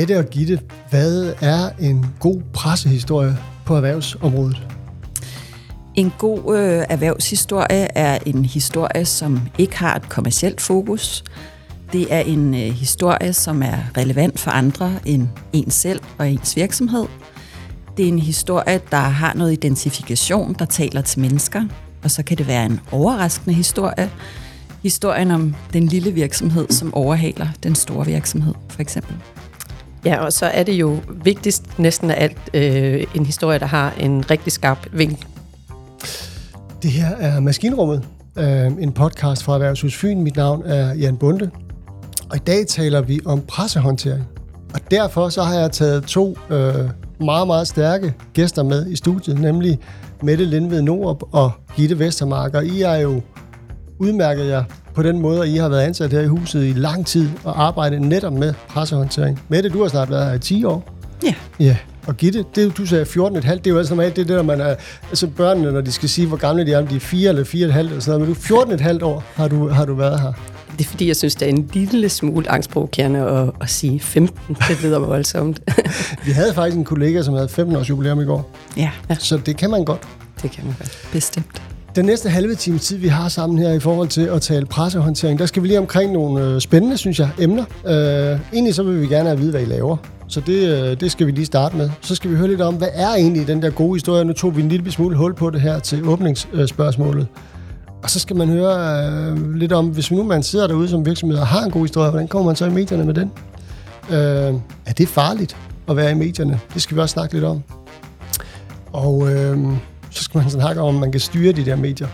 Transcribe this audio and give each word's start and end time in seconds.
Mette 0.00 0.18
og 0.18 0.24
Gitte, 0.24 0.60
hvad 0.90 1.34
er 1.40 1.70
en 1.80 2.06
god 2.20 2.40
pressehistorie 2.52 3.38
på 3.64 3.76
erhvervsområdet? 3.76 4.66
En 5.94 6.12
god 6.18 6.58
øh, 6.58 6.84
erhvervshistorie 6.88 7.98
er 7.98 8.18
en 8.26 8.44
historie, 8.44 9.04
som 9.04 9.40
ikke 9.58 9.78
har 9.78 9.96
et 9.96 10.08
kommercielt 10.08 10.60
fokus. 10.60 11.24
Det 11.92 12.14
er 12.14 12.20
en 12.20 12.54
øh, 12.54 12.60
historie, 12.60 13.32
som 13.32 13.62
er 13.62 13.96
relevant 13.96 14.38
for 14.38 14.50
andre 14.50 14.92
end 15.04 15.28
en 15.52 15.70
selv 15.70 16.00
og 16.18 16.30
ens 16.30 16.56
virksomhed. 16.56 17.06
Det 17.96 18.04
er 18.04 18.08
en 18.08 18.18
historie, 18.18 18.80
der 18.90 18.96
har 18.96 19.34
noget 19.34 19.52
identifikation, 19.52 20.56
der 20.58 20.64
taler 20.64 21.02
til 21.02 21.20
mennesker. 21.20 21.64
Og 22.04 22.10
så 22.10 22.22
kan 22.22 22.38
det 22.38 22.46
være 22.46 22.66
en 22.66 22.80
overraskende 22.92 23.54
historie. 23.54 24.10
Historien 24.82 25.30
om 25.30 25.54
den 25.72 25.86
lille 25.86 26.12
virksomhed, 26.12 26.66
som 26.70 26.94
overhaler 26.94 27.48
den 27.62 27.74
store 27.74 28.06
virksomhed, 28.06 28.54
for 28.68 28.80
eksempel. 28.80 29.16
Ja, 30.04 30.24
og 30.24 30.32
så 30.32 30.46
er 30.46 30.62
det 30.62 30.72
jo 30.72 30.98
vigtigst 31.24 31.78
næsten 31.78 32.10
af 32.10 32.24
alt 32.24 32.38
øh, 32.54 33.04
en 33.14 33.26
historie, 33.26 33.58
der 33.58 33.66
har 33.66 33.94
en 33.98 34.30
rigtig 34.30 34.52
skarp 34.52 34.86
vinkel. 34.92 35.26
Det 36.82 36.90
her 36.90 37.16
er 37.16 37.40
Maskinrummet, 37.40 38.04
øh, 38.36 38.66
en 38.66 38.92
podcast 38.92 39.44
fra 39.44 39.54
Erhvervshus 39.54 39.96
Fyn. 39.96 40.22
Mit 40.22 40.36
navn 40.36 40.62
er 40.66 40.94
Jan 40.94 41.16
Bunde, 41.16 41.50
og 42.30 42.36
i 42.36 42.40
dag 42.46 42.66
taler 42.66 43.00
vi 43.00 43.20
om 43.26 43.40
pressehåndtering. 43.40 44.28
Og 44.74 44.80
derfor 44.90 45.28
så 45.28 45.42
har 45.42 45.54
jeg 45.54 45.72
taget 45.72 46.04
to 46.04 46.36
øh, 46.50 46.74
meget, 47.20 47.46
meget 47.46 47.68
stærke 47.68 48.14
gæster 48.32 48.62
med 48.62 48.86
i 48.86 48.96
studiet, 48.96 49.40
nemlig 49.40 49.78
Mette 50.22 50.44
Lindved 50.44 50.82
Nord 50.82 51.28
og 51.32 51.52
Gitte 51.76 51.98
Vestermark. 51.98 52.54
Og 52.54 52.66
I 52.66 52.82
er 52.82 52.96
jo 52.96 53.20
udmærket 54.00 54.46
jer 54.48 54.64
på 54.94 55.02
den 55.02 55.18
måde, 55.20 55.42
at 55.42 55.48
I 55.48 55.56
har 55.56 55.68
været 55.68 55.82
ansat 55.82 56.10
her 56.12 56.20
i 56.20 56.26
huset 56.26 56.64
i 56.66 56.72
lang 56.72 57.06
tid 57.06 57.28
og 57.44 57.62
arbejdet 57.66 58.02
netop 58.02 58.32
med 58.32 58.54
pressehåndtering. 58.68 59.42
Mette, 59.48 59.68
du 59.68 59.82
har 59.82 59.88
snart 59.88 60.10
været 60.10 60.26
her 60.26 60.34
i 60.34 60.38
10 60.38 60.64
år. 60.64 60.88
Ja. 61.22 61.34
Ja, 61.60 61.76
og 62.06 62.16
Gitte, 62.16 62.44
det 62.54 62.76
du 62.76 62.86
sagde 62.86 63.04
14,5, 63.04 63.18
det 63.40 63.66
er 63.66 63.70
jo 63.70 63.78
altså 63.78 63.94
normalt 63.94 64.16
det, 64.16 64.28
der 64.28 64.42
man 64.42 64.60
er, 64.60 64.74
altså 65.08 65.26
børnene, 65.26 65.72
når 65.72 65.80
de 65.80 65.92
skal 65.92 66.08
sige, 66.08 66.26
hvor 66.26 66.36
gamle 66.36 66.66
de 66.66 66.72
er, 66.72 66.78
om 66.78 66.86
de 66.86 66.96
er 66.96 67.00
4 67.00 67.28
eller 67.28 67.44
4,5 67.44 67.56
eller 67.56 68.00
sådan 68.00 68.20
noget, 68.20 68.38
men 68.50 68.78
du 68.88 68.98
14,5 69.00 69.04
år 69.04 69.24
har 69.34 69.48
du, 69.48 69.68
har 69.68 69.84
du 69.84 69.94
været 69.94 70.20
her. 70.20 70.32
Det 70.78 70.84
er 70.86 70.88
fordi, 70.90 71.06
jeg 71.08 71.16
synes, 71.16 71.34
det 71.34 71.46
er 71.48 71.52
en 71.52 71.70
lille 71.72 72.08
smule 72.08 72.50
angstprovokerende 72.50 73.20
at, 73.20 73.50
at 73.60 73.70
sige 73.70 74.00
15. 74.00 74.56
Det 74.68 74.82
lyder 74.82 74.98
voldsomt. 74.98 75.60
Vi 76.26 76.30
havde 76.30 76.54
faktisk 76.54 76.76
en 76.76 76.84
kollega, 76.84 77.22
som 77.22 77.34
havde 77.34 77.48
15 77.48 77.76
års 77.76 77.90
jubilæum 77.90 78.20
i 78.20 78.24
går, 78.24 78.50
Ja, 78.76 78.90
så 79.18 79.36
det 79.36 79.56
kan 79.56 79.70
man 79.70 79.84
godt. 79.84 80.00
det 80.42 80.50
kan 80.50 80.64
man 80.64 80.74
godt. 80.78 81.08
bestemt. 81.12 81.62
Den 81.96 82.04
næste 82.04 82.28
halve 82.28 82.54
time 82.54 82.78
tid, 82.78 82.96
vi 82.96 83.08
har 83.08 83.28
sammen 83.28 83.58
her 83.58 83.72
i 83.72 83.80
forhold 83.80 84.08
til 84.08 84.20
at 84.20 84.42
tale 84.42 84.66
pressehåndtering, 84.66 85.38
der 85.38 85.46
skal 85.46 85.62
vi 85.62 85.68
lige 85.68 85.78
omkring 85.78 86.12
nogle 86.12 86.44
øh, 86.44 86.60
spændende, 86.60 86.96
synes 86.96 87.18
jeg, 87.18 87.30
emner. 87.38 87.64
Øh, 87.86 88.40
egentlig 88.52 88.74
så 88.74 88.82
vil 88.82 89.00
vi 89.00 89.06
gerne 89.06 89.24
have 89.24 89.32
at 89.32 89.38
vide, 89.38 89.50
hvad 89.50 89.62
I 89.62 89.64
laver. 89.64 89.96
Så 90.28 90.40
det, 90.40 90.68
øh, 90.68 91.00
det 91.00 91.12
skal 91.12 91.26
vi 91.26 91.32
lige 91.32 91.46
starte 91.46 91.76
med. 91.76 91.90
Så 92.00 92.14
skal 92.14 92.30
vi 92.30 92.36
høre 92.36 92.48
lidt 92.48 92.60
om, 92.60 92.74
hvad 92.74 92.88
er 92.92 93.08
egentlig 93.08 93.46
den 93.46 93.62
der 93.62 93.70
gode 93.70 93.94
historie? 93.94 94.24
Nu 94.24 94.32
tog 94.32 94.56
vi 94.56 94.62
en 94.62 94.68
lille 94.68 94.92
smule 94.92 95.16
hul 95.16 95.34
på 95.34 95.50
det 95.50 95.60
her 95.60 95.78
til 95.78 96.08
åbningsspørgsmålet. 96.08 97.26
Og 98.02 98.10
så 98.10 98.18
skal 98.18 98.36
man 98.36 98.48
høre 98.48 99.04
øh, 99.06 99.54
lidt 99.54 99.72
om, 99.72 99.88
hvis 99.88 100.10
nu 100.10 100.22
man 100.22 100.42
sidder 100.42 100.66
derude 100.66 100.88
som 100.88 101.06
virksomhed 101.06 101.38
og 101.38 101.46
har 101.46 101.64
en 101.64 101.70
god 101.70 101.82
historie, 101.82 102.10
hvordan 102.10 102.28
kommer 102.28 102.46
man 102.46 102.56
så 102.56 102.66
i 102.66 102.70
medierne 102.70 103.04
med 103.04 103.14
den? 103.14 103.32
Øh, 104.10 104.60
er 104.86 104.92
det 104.98 105.08
farligt 105.08 105.56
at 105.88 105.96
være 105.96 106.10
i 106.10 106.14
medierne? 106.14 106.60
Det 106.74 106.82
skal 106.82 106.96
vi 106.96 107.00
også 107.00 107.12
snakke 107.12 107.34
lidt 107.34 107.44
om. 107.44 107.62
Og 108.92 109.32
øh, 109.32 109.58
så 110.10 110.24
skal 110.24 110.38
man 110.38 110.50
snakke 110.50 110.80
om, 110.80 110.94
om 110.94 110.94
man 111.00 111.12
kan 111.12 111.20
styre 111.20 111.52
de 111.52 111.64
der 111.64 111.76
medier. 111.76 112.08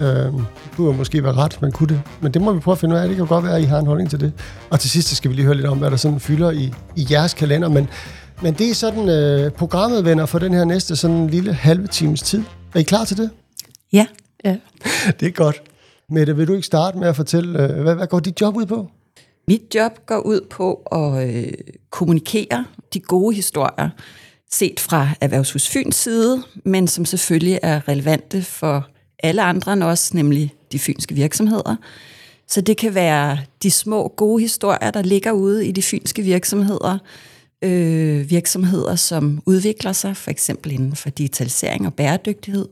Øh, 0.00 0.06
det 0.06 0.44
kunne 0.76 0.96
måske 0.96 1.24
være 1.24 1.32
ret, 1.32 1.62
man 1.62 1.72
kunne 1.72 1.88
det. 1.88 2.02
Men 2.20 2.34
det 2.34 2.42
må 2.42 2.52
vi 2.52 2.60
prøve 2.60 2.72
at 2.72 2.78
finde 2.78 2.94
ud 2.94 3.00
af. 3.00 3.08
Det 3.08 3.16
kan 3.16 3.26
godt 3.26 3.44
være, 3.44 3.56
at 3.56 3.62
I 3.62 3.64
har 3.64 3.78
en 3.78 3.86
holdning 3.86 4.10
til 4.10 4.20
det. 4.20 4.32
Og 4.70 4.80
til 4.80 4.90
sidst 4.90 5.16
skal 5.16 5.30
vi 5.30 5.34
lige 5.36 5.44
høre 5.44 5.54
lidt 5.54 5.66
om, 5.66 5.78
hvad 5.78 5.90
der 5.90 5.96
sådan 5.96 6.20
fylder 6.20 6.50
i, 6.50 6.72
i 6.96 7.06
jeres 7.10 7.34
kalender. 7.34 7.68
Men, 7.68 7.88
men 8.42 8.54
det 8.54 8.70
er 8.70 8.74
sådan 8.74 9.08
øh, 9.08 9.50
programmet, 9.50 10.04
venner, 10.04 10.26
for 10.26 10.38
den 10.38 10.54
her 10.54 10.64
næste 10.64 10.96
sådan 10.96 11.26
lille 11.26 11.52
halve 11.52 11.86
times 11.86 12.22
tid. 12.22 12.42
Er 12.74 12.78
I 12.78 12.82
klar 12.82 13.04
til 13.04 13.16
det? 13.16 13.30
Ja, 13.92 14.06
Ja. 14.46 14.56
Det 15.20 15.28
er 15.28 15.32
godt. 15.32 15.62
Mette, 16.10 16.36
vil 16.36 16.48
du 16.48 16.52
ikke 16.52 16.66
starte 16.66 16.98
med 16.98 17.08
at 17.08 17.16
fortælle, 17.16 17.62
øh, 17.62 17.82
hvad, 17.82 17.94
hvad 17.94 18.06
går 18.06 18.20
dit 18.20 18.40
job 18.40 18.56
ud 18.56 18.66
på? 18.66 18.90
Mit 19.48 19.74
job 19.74 19.92
går 20.06 20.18
ud 20.18 20.40
på 20.50 20.74
at 20.74 21.28
øh, 21.34 21.52
kommunikere 21.90 22.64
de 22.94 23.00
gode 23.00 23.34
historier, 23.34 23.90
set 24.50 24.80
fra 24.80 25.08
Erhvervshus 25.20 25.68
Fyns 25.68 25.96
side, 25.96 26.42
men 26.64 26.88
som 26.88 27.04
selvfølgelig 27.04 27.58
er 27.62 27.88
relevante 27.88 28.42
for 28.42 28.88
alle 29.22 29.42
andre 29.42 29.72
end 29.72 29.82
os, 29.82 30.14
nemlig 30.14 30.54
de 30.72 30.78
fynske 30.78 31.14
virksomheder. 31.14 31.76
Så 32.48 32.60
det 32.60 32.76
kan 32.76 32.94
være 32.94 33.38
de 33.62 33.70
små 33.70 34.08
gode 34.16 34.42
historier, 34.42 34.90
der 34.90 35.02
ligger 35.02 35.32
ude 35.32 35.66
i 35.66 35.72
de 35.72 35.82
fynske 35.82 36.22
virksomheder. 36.22 36.98
Øh, 37.62 38.30
virksomheder, 38.30 38.96
som 38.96 39.42
udvikler 39.46 39.92
sig, 39.92 40.16
for 40.16 40.30
eksempel 40.30 40.72
inden 40.72 40.96
for 40.96 41.10
digitalisering 41.10 41.86
og 41.86 41.94
bæredygtighed, 41.94 42.68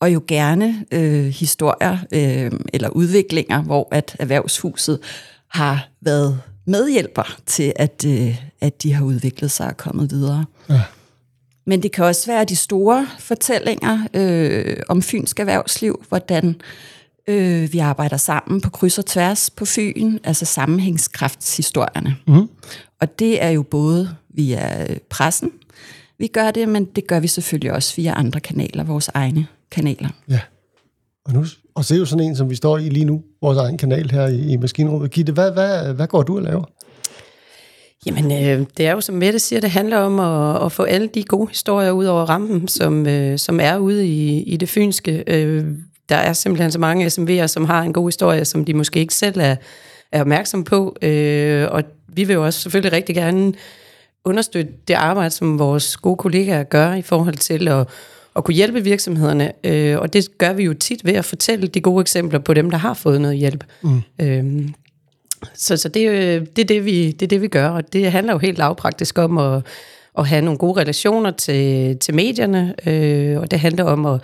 og 0.00 0.14
jo 0.14 0.22
gerne 0.28 0.84
øh, 0.92 1.24
historier 1.24 1.98
øh, 2.12 2.52
eller 2.72 2.88
udviklinger, 2.88 3.62
hvor 3.62 3.88
at 3.90 4.16
erhvervshuset 4.18 4.98
har 5.48 5.88
været 6.00 6.40
medhjælper 6.66 7.36
til, 7.46 7.72
at, 7.76 8.04
øh, 8.06 8.42
at 8.60 8.82
de 8.82 8.92
har 8.92 9.04
udviklet 9.04 9.50
sig 9.50 9.66
og 9.66 9.76
kommet 9.76 10.10
videre. 10.10 10.44
Ja. 10.68 10.80
Men 11.66 11.82
det 11.82 11.92
kan 11.92 12.04
også 12.04 12.26
være 12.26 12.44
de 12.44 12.56
store 12.56 13.06
fortællinger 13.18 13.98
øh, 14.14 14.76
om 14.88 15.02
fynsk 15.02 15.40
erhvervsliv, 15.40 16.04
hvordan 16.08 16.56
øh, 17.26 17.72
vi 17.72 17.78
arbejder 17.78 18.16
sammen 18.16 18.60
på 18.60 18.70
kryds 18.70 18.98
og 18.98 19.06
tværs 19.06 19.50
på 19.50 19.64
Fyn, 19.64 20.18
altså 20.24 20.44
sammenhængskraftshistorierne. 20.44 22.16
Mm. 22.26 22.48
Og 23.00 23.18
det 23.18 23.42
er 23.42 23.48
jo 23.48 23.62
både 23.62 24.16
via 24.28 24.90
øh, 24.90 24.96
pressen, 25.10 25.50
vi 26.18 26.26
gør 26.26 26.50
det, 26.50 26.68
men 26.68 26.84
det 26.84 27.06
gør 27.06 27.20
vi 27.20 27.28
selvfølgelig 27.28 27.72
også 27.72 27.96
via 27.96 28.18
andre 28.18 28.40
kanaler, 28.40 28.84
vores 28.84 29.08
egne 29.14 29.46
kanaler. 29.70 30.08
Ja. 30.28 30.40
Og, 31.24 31.32
nu, 31.32 31.44
og 31.74 31.84
er 31.90 31.96
jo 31.96 32.04
sådan 32.04 32.24
en, 32.24 32.36
som 32.36 32.50
vi 32.50 32.54
står 32.54 32.78
i 32.78 32.88
lige 32.88 33.04
nu, 33.04 33.22
vores 33.42 33.58
egen 33.58 33.78
kanal 33.78 34.10
her 34.10 34.26
i, 34.26 34.52
i 34.52 34.56
Maskinrummet. 34.56 35.10
Gitte, 35.10 35.32
hvad, 35.32 35.52
hvad, 35.52 35.94
hvad 35.94 36.06
går 36.06 36.22
du 36.22 36.36
og 36.36 36.42
laver? 36.42 36.64
Jamen, 38.06 38.32
øh, 38.32 38.66
det 38.76 38.86
er 38.86 38.92
jo, 38.92 39.00
som 39.00 39.14
Mette 39.14 39.38
siger, 39.38 39.60
det 39.60 39.70
handler 39.70 39.98
om 39.98 40.20
at, 40.20 40.64
at 40.64 40.72
få 40.72 40.82
alle 40.82 41.06
de 41.06 41.24
gode 41.24 41.48
historier 41.48 41.90
ud 41.90 42.04
over 42.04 42.22
rampen, 42.22 42.68
som, 42.68 43.06
øh, 43.06 43.38
som 43.38 43.60
er 43.60 43.78
ude 43.78 44.06
i, 44.06 44.42
i 44.42 44.56
det 44.56 44.68
fynske. 44.68 45.24
Øh, 45.26 45.64
der 46.08 46.16
er 46.16 46.32
simpelthen 46.32 46.72
så 46.72 46.78
mange 46.78 47.06
SMV'er, 47.06 47.46
som 47.46 47.64
har 47.64 47.82
en 47.82 47.92
god 47.92 48.08
historie, 48.08 48.44
som 48.44 48.64
de 48.64 48.74
måske 48.74 49.00
ikke 49.00 49.14
selv 49.14 49.40
er, 49.40 49.56
er 50.12 50.20
opmærksom 50.20 50.64
på. 50.64 50.96
Øh, 51.02 51.68
og 51.70 51.82
vi 52.08 52.24
vil 52.24 52.34
jo 52.34 52.44
også 52.44 52.60
selvfølgelig 52.60 52.92
rigtig 52.92 53.14
gerne 53.14 53.52
understøtte 54.24 54.72
det 54.88 54.94
arbejde, 54.94 55.30
som 55.30 55.58
vores 55.58 55.96
gode 55.96 56.16
kollegaer 56.16 56.62
gør 56.62 56.94
i 56.94 57.02
forhold 57.02 57.34
til 57.34 57.68
at, 57.68 57.88
at 58.36 58.44
kunne 58.44 58.54
hjælpe 58.54 58.84
virksomhederne. 58.84 59.52
Øh, 59.64 59.98
og 59.98 60.12
det 60.12 60.38
gør 60.38 60.52
vi 60.52 60.64
jo 60.64 60.74
tit 60.74 61.04
ved 61.04 61.12
at 61.12 61.24
fortælle 61.24 61.66
de 61.66 61.80
gode 61.80 62.00
eksempler 62.00 62.38
på 62.38 62.54
dem, 62.54 62.70
der 62.70 62.78
har 62.78 62.94
fået 62.94 63.20
noget 63.20 63.36
hjælp. 63.36 63.64
Mm. 63.82 64.02
Øh, 64.20 64.68
så, 65.54 65.76
så 65.76 65.88
det, 65.88 66.08
øh, 66.08 66.46
det, 66.56 66.58
er 66.58 66.66
det, 66.66 66.84
vi, 66.84 67.12
det 67.12 67.22
er 67.22 67.28
det, 67.28 67.42
vi 67.42 67.48
gør, 67.48 67.68
og 67.68 67.92
det 67.92 68.12
handler 68.12 68.32
jo 68.32 68.38
helt 68.38 68.58
lavpraktisk 68.58 69.18
om 69.18 69.38
at, 69.38 69.62
at 70.18 70.26
have 70.26 70.42
nogle 70.42 70.58
gode 70.58 70.80
relationer 70.80 71.30
til, 71.30 71.98
til 71.98 72.14
medierne, 72.14 72.74
øh, 72.86 73.40
og 73.40 73.50
det 73.50 73.60
handler 73.60 73.84
om 73.84 74.06
at, 74.06 74.20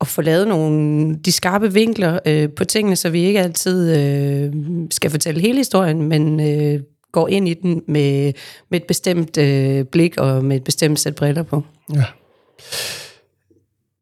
at 0.00 0.06
få 0.06 0.22
lavet 0.22 0.48
nogle 0.48 1.14
de 1.16 1.32
skarpe 1.32 1.72
vinkler 1.72 2.18
øh, 2.26 2.48
på 2.50 2.64
tingene, 2.64 2.96
så 2.96 3.10
vi 3.10 3.24
ikke 3.24 3.40
altid 3.40 3.96
øh, 3.98 4.52
skal 4.90 5.10
fortælle 5.10 5.40
hele 5.40 5.58
historien, 5.58 6.02
men 6.02 6.40
øh, 6.40 6.80
går 7.12 7.28
ind 7.28 7.48
i 7.48 7.54
den 7.54 7.82
med, 7.86 8.32
med 8.70 8.80
et 8.80 8.86
bestemt 8.86 9.38
øh, 9.38 9.84
blik 9.84 10.16
og 10.16 10.44
med 10.44 10.56
et 10.56 10.64
bestemt 10.64 11.00
sæt 11.00 11.14
briller 11.14 11.42
på. 11.42 11.62
Ja. 11.94 12.04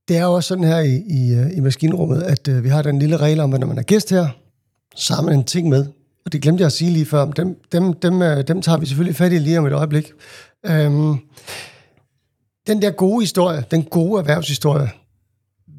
Det 0.08 0.16
er 0.16 0.22
jo 0.22 0.32
også 0.32 0.48
sådan 0.48 0.64
her 0.64 0.78
i, 0.78 1.02
i, 1.08 1.34
øh, 1.34 1.56
i 1.56 1.60
maskinrummet, 1.60 2.22
at 2.22 2.48
øh, 2.48 2.64
vi 2.64 2.68
har 2.68 2.82
den 2.82 2.98
lille 2.98 3.16
regel 3.16 3.40
om, 3.40 3.54
at 3.54 3.60
når 3.60 3.66
man 3.66 3.78
er 3.78 3.82
gæst 3.82 4.10
her, 4.10 4.26
så 4.96 5.14
har 5.14 5.22
man 5.22 5.34
en 5.34 5.44
ting 5.44 5.68
med. 5.68 5.86
Og 6.30 6.32
det 6.32 6.42
glemte 6.42 6.60
jeg 6.60 6.66
at 6.66 6.72
sige 6.72 6.90
lige 6.90 7.06
før, 7.06 7.24
dem, 7.24 7.56
dem, 7.72 7.92
dem, 7.92 8.22
øh, 8.22 8.48
dem 8.48 8.62
tager 8.62 8.78
vi 8.78 8.86
selvfølgelig 8.86 9.16
fat 9.16 9.32
i 9.32 9.38
lige 9.38 9.58
om 9.58 9.66
et 9.66 9.72
øjeblik. 9.72 10.12
Øhm, 10.66 11.18
den 12.66 12.82
der 12.82 12.90
gode 12.90 13.20
historie, 13.20 13.64
den 13.70 13.82
gode 13.82 14.18
erhvervshistorie, 14.18 14.90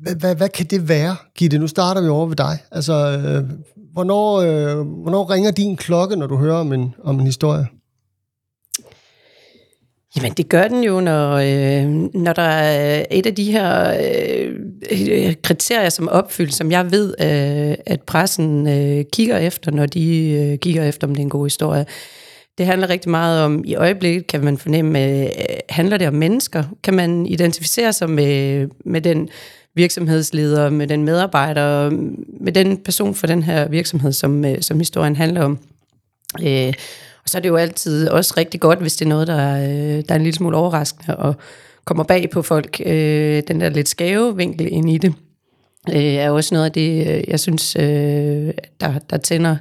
hvad, 0.01 0.15
hvad, 0.15 0.35
hvad 0.35 0.49
kan 0.49 0.65
det 0.65 0.89
være, 0.89 1.15
Gitte? 1.35 1.57
Nu 1.57 1.67
starter 1.67 2.01
vi 2.01 2.07
over 2.07 2.27
ved 2.27 2.35
dig. 2.35 2.57
Altså, 2.71 2.93
øh, 2.93 3.49
hvornår, 3.93 4.35
øh, 4.35 4.87
hvornår 4.87 5.29
ringer 5.29 5.51
din 5.51 5.77
klokke, 5.77 6.15
når 6.15 6.27
du 6.27 6.37
hører 6.37 6.57
om 6.57 6.73
en, 6.73 6.95
om 7.03 7.19
en 7.19 7.25
historie? 7.25 7.67
Jamen, 10.15 10.31
det 10.31 10.49
gør 10.49 10.67
den 10.67 10.83
jo, 10.83 10.99
når, 10.99 11.31
øh, 11.33 11.89
når 12.13 12.33
der 12.33 12.41
er 12.41 13.05
et 13.11 13.25
af 13.25 13.35
de 13.35 13.51
her 13.51 13.95
øh, 14.91 15.35
kriterier, 15.43 15.89
som 15.89 16.07
er 16.07 16.11
opfyldt, 16.11 16.53
som 16.53 16.71
jeg 16.71 16.91
ved, 16.91 17.15
øh, 17.19 17.75
at 17.85 18.01
pressen 18.01 18.67
øh, 18.67 19.05
kigger 19.13 19.37
efter, 19.37 19.71
når 19.71 19.85
de 19.85 20.29
øh, 20.29 20.57
kigger 20.57 20.83
efter, 20.83 21.07
om 21.07 21.15
det 21.15 21.21
er 21.21 21.25
en 21.25 21.29
god 21.29 21.45
historie. 21.45 21.85
Det 22.57 22.65
handler 22.65 22.89
rigtig 22.89 23.11
meget 23.11 23.43
om, 23.43 23.63
i 23.65 23.75
øjeblikket 23.75 24.27
kan 24.27 24.43
man 24.43 24.57
fornemme, 24.57 25.23
øh, 25.23 25.29
handler 25.69 25.97
det 25.97 26.07
om 26.07 26.13
mennesker? 26.13 26.63
Kan 26.83 26.93
man 26.93 27.25
identificere 27.25 27.93
sig 27.93 28.09
med, 28.09 28.67
med 28.85 29.01
den 29.01 29.29
virksomhedsleder, 29.75 30.69
med 30.69 30.87
den 30.87 31.03
medarbejder, 31.03 31.89
med 32.39 32.51
den 32.51 32.77
person 32.77 33.15
for 33.15 33.27
den 33.27 33.43
her 33.43 33.67
virksomhed, 33.67 34.11
som, 34.11 34.45
øh, 34.45 34.61
som 34.61 34.79
historien 34.79 35.15
handler 35.15 35.41
om? 35.41 35.59
Øh, 36.43 36.73
så 37.31 37.37
er 37.37 37.41
det 37.41 37.49
jo 37.49 37.55
altid 37.55 38.09
også 38.09 38.33
rigtig 38.37 38.59
godt, 38.59 38.79
hvis 38.79 38.95
det 38.95 39.05
er 39.05 39.09
noget, 39.09 39.27
der 39.27 39.35
er, 39.35 39.63
øh, 39.63 40.03
der 40.09 40.11
er 40.11 40.15
en 40.15 40.23
lille 40.23 40.37
smule 40.37 40.57
overraskende 40.57 41.17
og 41.17 41.35
kommer 41.85 42.03
bag 42.03 42.29
på 42.29 42.41
folk. 42.41 42.81
Øh, 42.85 43.43
den 43.47 43.61
der 43.61 43.69
lidt 43.69 43.89
skæve 43.89 44.37
vinkel 44.37 44.67
ind 44.71 44.89
i 44.89 44.97
det, 44.97 45.13
øh, 45.89 46.13
er 46.13 46.29
også 46.29 46.55
noget 46.55 46.65
af 46.65 46.71
det, 46.71 47.07
øh, 47.07 47.23
jeg 47.27 47.39
synes, 47.39 47.75
øh, 47.75 48.53
der, 48.81 48.99
der 49.09 49.17
tænder 49.17 49.55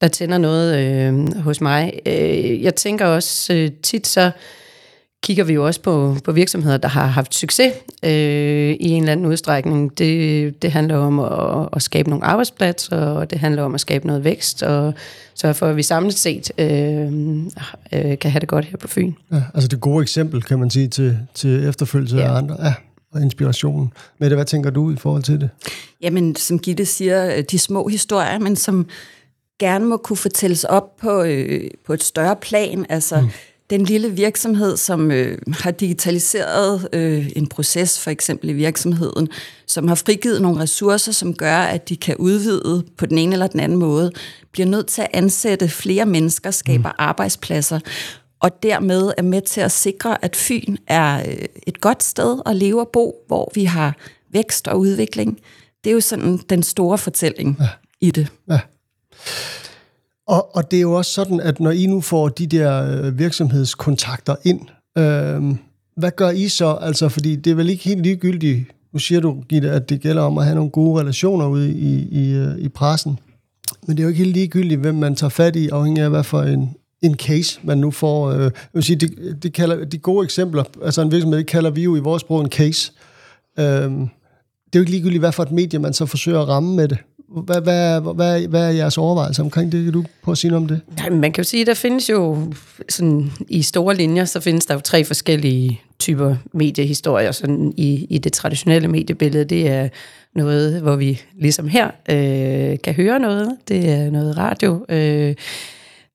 der 0.00 0.08
tænder 0.08 0.38
noget 0.38 0.78
øh, 0.78 1.42
hos 1.42 1.60
mig. 1.60 1.92
Øh, 2.06 2.62
jeg 2.62 2.74
tænker 2.74 3.06
også 3.06 3.54
øh, 3.54 3.70
tit 3.82 4.06
så, 4.06 4.30
kigger 5.22 5.44
vi 5.44 5.52
jo 5.52 5.66
også 5.66 5.80
på, 5.80 6.16
på 6.24 6.32
virksomheder, 6.32 6.76
der 6.76 6.88
har 6.88 7.06
haft 7.06 7.34
succes 7.34 7.72
øh, 8.02 8.10
i 8.80 8.88
en 8.88 9.02
eller 9.02 9.12
anden 9.12 9.26
udstrækning. 9.26 9.98
Det, 9.98 10.62
det 10.62 10.72
handler 10.72 10.96
om 10.96 11.20
at, 11.20 11.68
at 11.72 11.82
skabe 11.82 12.10
nogle 12.10 12.24
arbejdspladser, 12.24 12.96
og 12.96 13.30
det 13.30 13.38
handler 13.38 13.62
om 13.62 13.74
at 13.74 13.80
skabe 13.80 14.06
noget 14.06 14.24
vækst, 14.24 14.62
og 14.62 14.94
så 15.34 15.52
for 15.52 15.66
at 15.66 15.76
vi 15.76 15.82
samlet 15.82 16.14
set 16.14 16.50
øh, 16.58 17.12
øh, 17.92 18.18
kan 18.18 18.30
have 18.30 18.40
det 18.40 18.48
godt 18.48 18.64
her 18.64 18.76
på 18.76 18.88
Fyn. 18.88 19.12
Ja, 19.32 19.42
altså 19.54 19.68
det 19.68 19.80
gode 19.80 20.02
eksempel, 20.02 20.42
kan 20.42 20.58
man 20.58 20.70
sige, 20.70 20.88
til, 20.88 21.18
til 21.34 21.68
efterfølgelse 21.68 22.16
ja. 22.16 22.22
af 22.22 22.36
andre. 22.36 22.56
Ja 22.62 22.74
og 23.12 23.22
inspirationen. 23.22 23.92
Mette, 24.18 24.36
hvad 24.36 24.44
tænker 24.44 24.70
du 24.70 24.92
i 24.92 24.96
forhold 24.96 25.22
til 25.22 25.40
det? 25.40 25.50
Jamen, 26.00 26.36
som 26.36 26.58
Gitte 26.58 26.86
siger, 26.86 27.42
de 27.42 27.58
små 27.58 27.88
historier, 27.88 28.38
men 28.38 28.56
som 28.56 28.86
gerne 29.58 29.84
må 29.84 29.96
kunne 29.96 30.16
fortælles 30.16 30.64
op 30.64 30.96
på, 30.96 31.22
øh, 31.22 31.70
på 31.86 31.92
et 31.92 32.02
større 32.02 32.36
plan. 32.36 32.86
Altså, 32.88 33.20
mm 33.20 33.28
den 33.70 33.84
lille 33.84 34.10
virksomhed, 34.10 34.76
som 34.76 35.10
øh, 35.10 35.38
har 35.52 35.70
digitaliseret 35.70 36.88
øh, 36.92 37.30
en 37.36 37.46
proces, 37.46 38.00
for 38.00 38.10
eksempel 38.10 38.50
i 38.50 38.52
virksomheden, 38.52 39.28
som 39.66 39.88
har 39.88 39.94
frigivet 39.94 40.42
nogle 40.42 40.60
ressourcer, 40.60 41.12
som 41.12 41.34
gør, 41.34 41.56
at 41.58 41.88
de 41.88 41.96
kan 41.96 42.16
udvide 42.16 42.84
på 42.98 43.06
den 43.06 43.18
ene 43.18 43.32
eller 43.32 43.46
den 43.46 43.60
anden 43.60 43.78
måde, 43.78 44.12
bliver 44.52 44.66
nødt 44.66 44.86
til 44.86 45.02
at 45.02 45.08
ansætte 45.12 45.68
flere 45.68 46.06
mennesker, 46.06 46.50
skaber 46.50 46.88
mm. 46.88 46.96
arbejdspladser, 46.98 47.80
og 48.40 48.62
dermed 48.62 49.12
er 49.16 49.22
med 49.22 49.42
til 49.42 49.60
at 49.60 49.72
sikre, 49.72 50.24
at 50.24 50.36
Fyn 50.36 50.76
er 50.86 51.28
øh, 51.28 51.44
et 51.66 51.80
godt 51.80 52.02
sted 52.02 52.40
at 52.46 52.56
leve 52.56 52.80
og 52.80 52.88
bo, 52.92 53.14
hvor 53.26 53.52
vi 53.54 53.64
har 53.64 53.96
vækst 54.32 54.68
og 54.68 54.78
udvikling. 54.78 55.40
Det 55.84 55.90
er 55.90 55.94
jo 55.94 56.00
sådan 56.00 56.36
den 56.36 56.62
store 56.62 56.98
fortælling 56.98 57.56
ja. 57.60 57.68
i 58.00 58.10
det. 58.10 58.28
Ja. 58.50 58.60
Og, 60.26 60.56
og 60.56 60.70
det 60.70 60.76
er 60.76 60.80
jo 60.80 60.92
også 60.92 61.12
sådan, 61.12 61.40
at 61.40 61.60
når 61.60 61.70
I 61.70 61.86
nu 61.86 62.00
får 62.00 62.28
de 62.28 62.46
der 62.46 63.02
øh, 63.02 63.18
virksomhedskontakter 63.18 64.36
ind, 64.44 64.60
øh, 64.98 65.56
hvad 65.96 66.10
gør 66.16 66.30
I 66.30 66.48
så? 66.48 66.78
Altså, 66.80 67.08
fordi 67.08 67.36
det 67.36 67.50
er 67.50 67.54
vel 67.54 67.70
ikke 67.70 67.84
helt 67.84 68.02
ligegyldigt, 68.02 68.64
nu 68.92 68.98
siger 68.98 69.20
du, 69.20 69.42
Gitte, 69.48 69.70
at 69.70 69.88
det 69.88 70.00
gælder 70.00 70.22
om 70.22 70.38
at 70.38 70.44
have 70.44 70.54
nogle 70.54 70.70
gode 70.70 71.00
relationer 71.00 71.46
ude 71.46 71.72
i, 71.72 72.08
i, 72.10 72.32
øh, 72.32 72.58
i 72.58 72.68
pressen. 72.68 73.18
Men 73.86 73.96
det 73.96 74.02
er 74.02 74.04
jo 74.04 74.08
ikke 74.08 74.24
helt 74.24 74.36
ligegyldigt, 74.36 74.80
hvem 74.80 74.94
man 74.94 75.16
tager 75.16 75.28
fat 75.28 75.56
i, 75.56 75.68
afhængig 75.68 76.02
af, 76.02 76.10
hvad 76.10 76.24
for 76.24 76.42
en, 76.42 76.70
en 77.02 77.14
case, 77.14 77.60
man 77.62 77.78
nu 77.78 77.90
får. 77.90 78.30
Øh, 78.30 78.40
jeg 78.40 78.50
vil 78.72 78.82
sige, 78.82 78.96
det, 78.96 79.38
det 79.42 79.52
kalder, 79.52 79.84
de 79.84 79.98
gode 79.98 80.24
eksempler, 80.24 80.64
altså 80.84 81.02
en 81.02 81.10
virksomhed, 81.10 81.38
det 81.38 81.46
kalder 81.46 81.70
vi 81.70 81.82
jo 81.82 81.96
i 81.96 82.00
vores 82.00 82.20
sprog 82.20 82.40
en 82.40 82.50
case. 82.50 82.92
Øh, 83.58 83.64
det 83.64 84.74
er 84.74 84.78
jo 84.78 84.80
ikke 84.80 84.90
ligegyldigt, 84.90 85.20
hvad 85.20 85.32
for 85.32 85.42
et 85.42 85.52
medie, 85.52 85.78
man 85.78 85.92
så 85.92 86.06
forsøger 86.06 86.40
at 86.40 86.48
ramme 86.48 86.76
med 86.76 86.88
det. 86.88 86.98
Hvad, 87.28 87.60
hvad, 87.60 88.14
hvad, 88.14 88.48
hvad 88.48 88.66
er 88.66 88.70
jeres 88.70 88.98
overvejelser 88.98 89.42
omkring 89.42 89.72
det? 89.72 89.84
Kan 89.84 89.92
du 89.92 90.04
prøve 90.22 90.32
at 90.32 90.38
sige 90.38 90.50
noget 90.50 90.62
om 90.62 90.68
det? 90.68 90.80
Ja, 91.04 91.10
man 91.10 91.32
kan 91.32 91.42
jo 91.42 91.48
sige, 91.48 91.60
at 91.60 91.66
der 91.66 91.74
findes 91.74 92.10
jo 92.10 92.52
sådan, 92.88 93.32
i 93.48 93.62
store 93.62 93.94
linjer, 93.94 94.24
så 94.24 94.40
findes 94.40 94.66
der 94.66 94.74
jo 94.74 94.80
tre 94.80 95.04
forskellige 95.04 95.80
typer 95.98 96.36
mediehistorier 96.52 97.32
sådan 97.32 97.74
i, 97.76 98.06
i 98.10 98.18
det 98.18 98.32
traditionelle 98.32 98.88
mediebillede. 98.88 99.44
Det 99.44 99.68
er 99.68 99.88
noget, 100.34 100.80
hvor 100.82 100.96
vi 100.96 101.20
ligesom 101.38 101.68
her 101.68 101.90
øh, 102.10 102.78
kan 102.84 102.94
høre 102.94 103.18
noget. 103.18 103.56
Det 103.68 103.90
er 103.90 104.10
noget 104.10 104.36
radio. 104.38 104.86
Øh, 104.88 105.34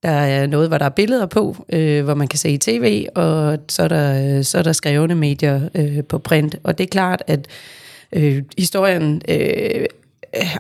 der 0.04 0.10
er 0.10 0.48
noget, 0.48 0.68
hvor 0.68 0.78
der 0.78 0.86
er 0.86 0.90
billeder 0.90 1.26
på, 1.26 1.66
øh, 1.70 2.04
hvor 2.04 2.14
man 2.14 2.28
kan 2.28 2.40
se 2.40 2.50
i 2.50 2.58
tv, 2.58 3.06
og 3.16 3.58
så 3.70 3.84
er 3.84 3.88
der, 3.88 4.42
så 4.42 4.58
er 4.58 4.64
der 4.64 4.74
skrevne 4.74 5.16
medier 5.16 5.62
øh, 5.76 6.04
på 6.04 6.18
print. 6.18 6.56
Og 6.64 6.78
det 6.78 6.84
er 6.84 6.88
klart, 6.88 7.24
at 7.28 7.48
øh, 8.14 8.44
historien 8.58 9.22
øh, 9.28 9.86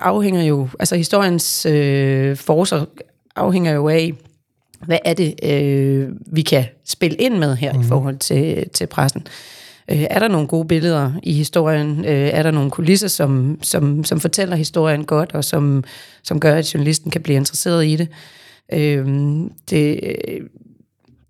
afhænger 0.02 0.44
jo, 0.44 0.68
altså 0.80 0.96
historiens 0.96 1.66
øh, 1.66 2.38
forser 2.38 2.86
afhænger 3.36 3.72
jo 3.72 3.90
af, 3.90 4.14
hvad 4.86 4.98
er 5.06 5.14
det, 5.14 5.36
øh, 5.44 6.10
vi 6.26 6.42
kan 6.42 6.66
spille 6.86 7.18
ind 7.18 7.38
med 7.38 7.56
her 7.56 7.74
mm. 7.74 7.80
i 7.80 7.82
mhm. 7.82 7.88
forhold 7.88 8.18
til, 8.18 8.70
til 8.70 8.88
pressen. 8.88 9.28
Øh, 9.92 10.04
er 10.10 10.20
der 10.20 10.28
nogle 10.28 10.48
gode 10.48 10.68
billeder 10.68 11.12
i 11.24 11.34
historien? 11.34 12.06
Øh, 12.06 12.30
er 12.34 12.44
der 12.44 12.52
nogle 12.52 12.72
kulisser, 12.72 13.08
som, 13.08 13.60
som, 13.62 14.04
som 14.04 14.20
fortæller 14.20 14.56
historien 14.56 15.06
godt, 15.06 15.32
og 15.34 15.44
som, 15.44 15.84
som 16.24 16.40
gør, 16.40 16.56
at 16.56 16.74
journalisten 16.74 17.12
kan 17.12 17.22
blive 17.22 17.36
interesseret 17.36 17.86
i 17.86 17.96
det? 17.96 18.08
Øh, 18.74 19.08
det 19.70 20.00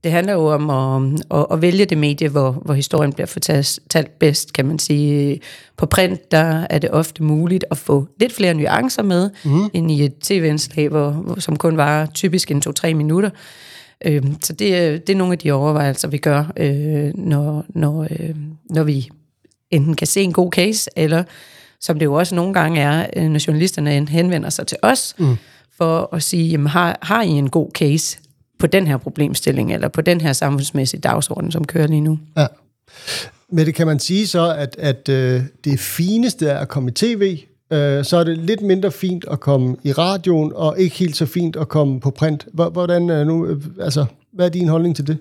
det 0.04 0.12
handler 0.12 0.34
jo 0.34 0.46
om 0.46 0.70
at, 0.70 1.22
at, 1.32 1.46
at 1.52 1.62
vælge 1.62 1.86
det 1.86 1.98
medie, 1.98 2.30
hvor, 2.30 2.52
hvor 2.52 2.74
historien 2.74 3.14
bliver 3.14 3.28
fortalt 3.28 4.20
bedst, 4.20 4.54
kan 4.54 4.66
man 4.66 4.80
sige. 4.80 5.42
På 5.78 5.86
print, 5.86 6.32
der 6.32 6.66
er 6.70 6.80
det 6.80 6.90
ofte 6.92 7.24
muligt 7.24 7.66
at 7.72 7.78
få 7.78 8.08
lidt 8.20 8.34
flere 8.34 8.54
nuancer 8.54 9.04
med, 9.04 9.30
mm. 9.46 9.70
end 9.74 9.92
i 9.92 10.06
et 10.06 10.14
tv-indslag, 10.22 10.90
hvor, 10.90 11.10
hvor, 11.10 11.40
som 11.40 11.56
kun 11.56 11.78
var 11.78 12.06
typisk 12.06 12.52
en 12.52 12.62
to-tre 12.62 12.94
minutter. 12.94 13.30
Øh, 14.06 14.24
så 14.44 14.54
det, 14.54 15.08
det 15.08 15.14
er 15.14 15.18
nogle 15.18 15.34
af 15.34 15.40
de 15.40 15.52
overvejelser, 15.52 16.08
vi 16.08 16.18
gør, 16.18 16.52
øh, 16.58 17.12
når, 17.16 17.66
når, 17.70 18.08
øh, 18.12 18.36
når 18.70 18.84
vi 18.84 19.10
enten 19.72 19.96
kan 19.96 20.08
se 20.08 20.22
en 20.22 20.34
god 20.34 20.52
case, 20.52 20.90
eller 20.96 21.24
som 21.80 22.00
det 22.00 22.06
jo 22.06 22.14
også 22.14 22.36
nogle 22.36 22.54
gange 22.54 22.82
er, 22.82 23.06
øh, 23.16 23.30
når 23.30 23.48
journalisterne 23.48 24.08
henvender 24.10 24.50
sig 24.50 24.68
til 24.68 24.78
os, 24.82 25.16
mm. 25.20 25.36
for 25.78 26.10
at 26.16 26.24
sige, 26.24 26.50
jamen, 26.50 26.68
har, 26.68 26.98
har 27.02 27.22
I 27.22 27.30
en 27.30 27.50
god 27.50 27.70
case? 27.74 28.20
På 28.62 28.68
den 28.68 28.88
her 28.88 28.98
problemstilling, 28.98 29.74
eller 29.74 29.88
på 29.88 30.02
den 30.02 30.22
her 30.22 30.34
samfundsmæssige 30.34 31.02
dagsorden, 31.02 31.52
som 31.52 31.66
kører 31.66 31.88
lige 31.88 32.02
nu. 32.02 32.20
Ja. 32.38 32.48
Men 33.50 33.66
det 33.66 33.76
kan 33.76 33.88
man 33.88 34.00
sige 34.00 34.28
så, 34.28 34.54
at, 34.54 34.76
at 34.80 35.10
øh, 35.10 35.42
det 35.64 35.80
fineste 35.80 36.48
er 36.48 36.60
at 36.60 36.68
komme 36.68 36.90
i 36.90 36.94
tv, 36.94 37.40
øh, 37.74 38.06
så 38.06 38.18
er 38.18 38.24
det 38.24 38.38
lidt 38.38 38.62
mindre 38.62 38.92
fint 38.92 39.26
at 39.32 39.40
komme 39.40 39.76
i 39.84 39.92
radioen, 39.92 40.52
og 40.56 40.80
ikke 40.80 40.96
helt 40.96 41.16
så 41.16 41.26
fint 41.26 41.56
at 41.56 41.70
komme 41.70 42.00
på 42.00 42.12
print. 42.12 42.48
Hvordan 42.54 43.10
er 43.10 43.24
nu, 43.24 43.46
øh, 43.46 43.64
altså, 43.80 44.06
hvad 44.34 44.46
er 44.46 44.50
din 44.50 44.68
holdning 44.68 44.96
til 44.96 45.08
det? 45.08 45.18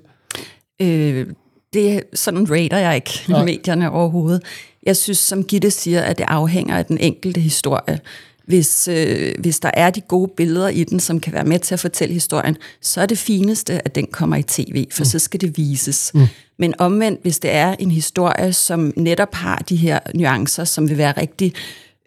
Øh, 0.82 1.26
det 1.72 2.02
sådan 2.14 2.50
rater 2.50 2.78
jeg 2.78 2.94
ikke 2.94 3.10
ja. 3.28 3.44
medierne 3.44 3.90
overhovedet. 3.90 4.42
Jeg 4.82 4.96
synes, 4.96 5.18
som 5.18 5.44
Gitte 5.44 5.70
siger, 5.70 6.02
at 6.02 6.18
det 6.18 6.24
afhænger 6.28 6.76
af 6.76 6.84
den 6.84 6.98
enkelte 6.98 7.40
historie 7.40 8.00
hvis, 8.50 8.88
øh, 8.88 9.34
hvis 9.38 9.60
der 9.60 9.70
er 9.74 9.90
de 9.90 10.00
gode 10.00 10.30
billeder 10.36 10.68
i 10.68 10.84
den, 10.84 11.00
som 11.00 11.20
kan 11.20 11.32
være 11.32 11.44
med 11.44 11.58
til 11.58 11.74
at 11.74 11.80
fortælle 11.80 12.14
historien, 12.14 12.56
så 12.80 13.00
er 13.00 13.06
det 13.06 13.18
fineste, 13.18 13.84
at 13.84 13.94
den 13.94 14.06
kommer 14.06 14.36
i 14.36 14.42
tv, 14.42 14.86
for 14.92 15.00
mm. 15.00 15.04
så 15.04 15.18
skal 15.18 15.40
det 15.40 15.56
vises. 15.56 16.10
Mm. 16.14 16.26
Men 16.58 16.74
omvendt, 16.78 17.22
hvis 17.22 17.38
det 17.38 17.50
er 17.50 17.76
en 17.78 17.90
historie, 17.90 18.52
som 18.52 18.92
netop 18.96 19.34
har 19.34 19.56
de 19.68 19.76
her 19.76 19.98
nuancer, 20.14 20.64
som 20.64 20.88
vil 20.88 20.98
være 20.98 21.12
rigtig 21.12 21.54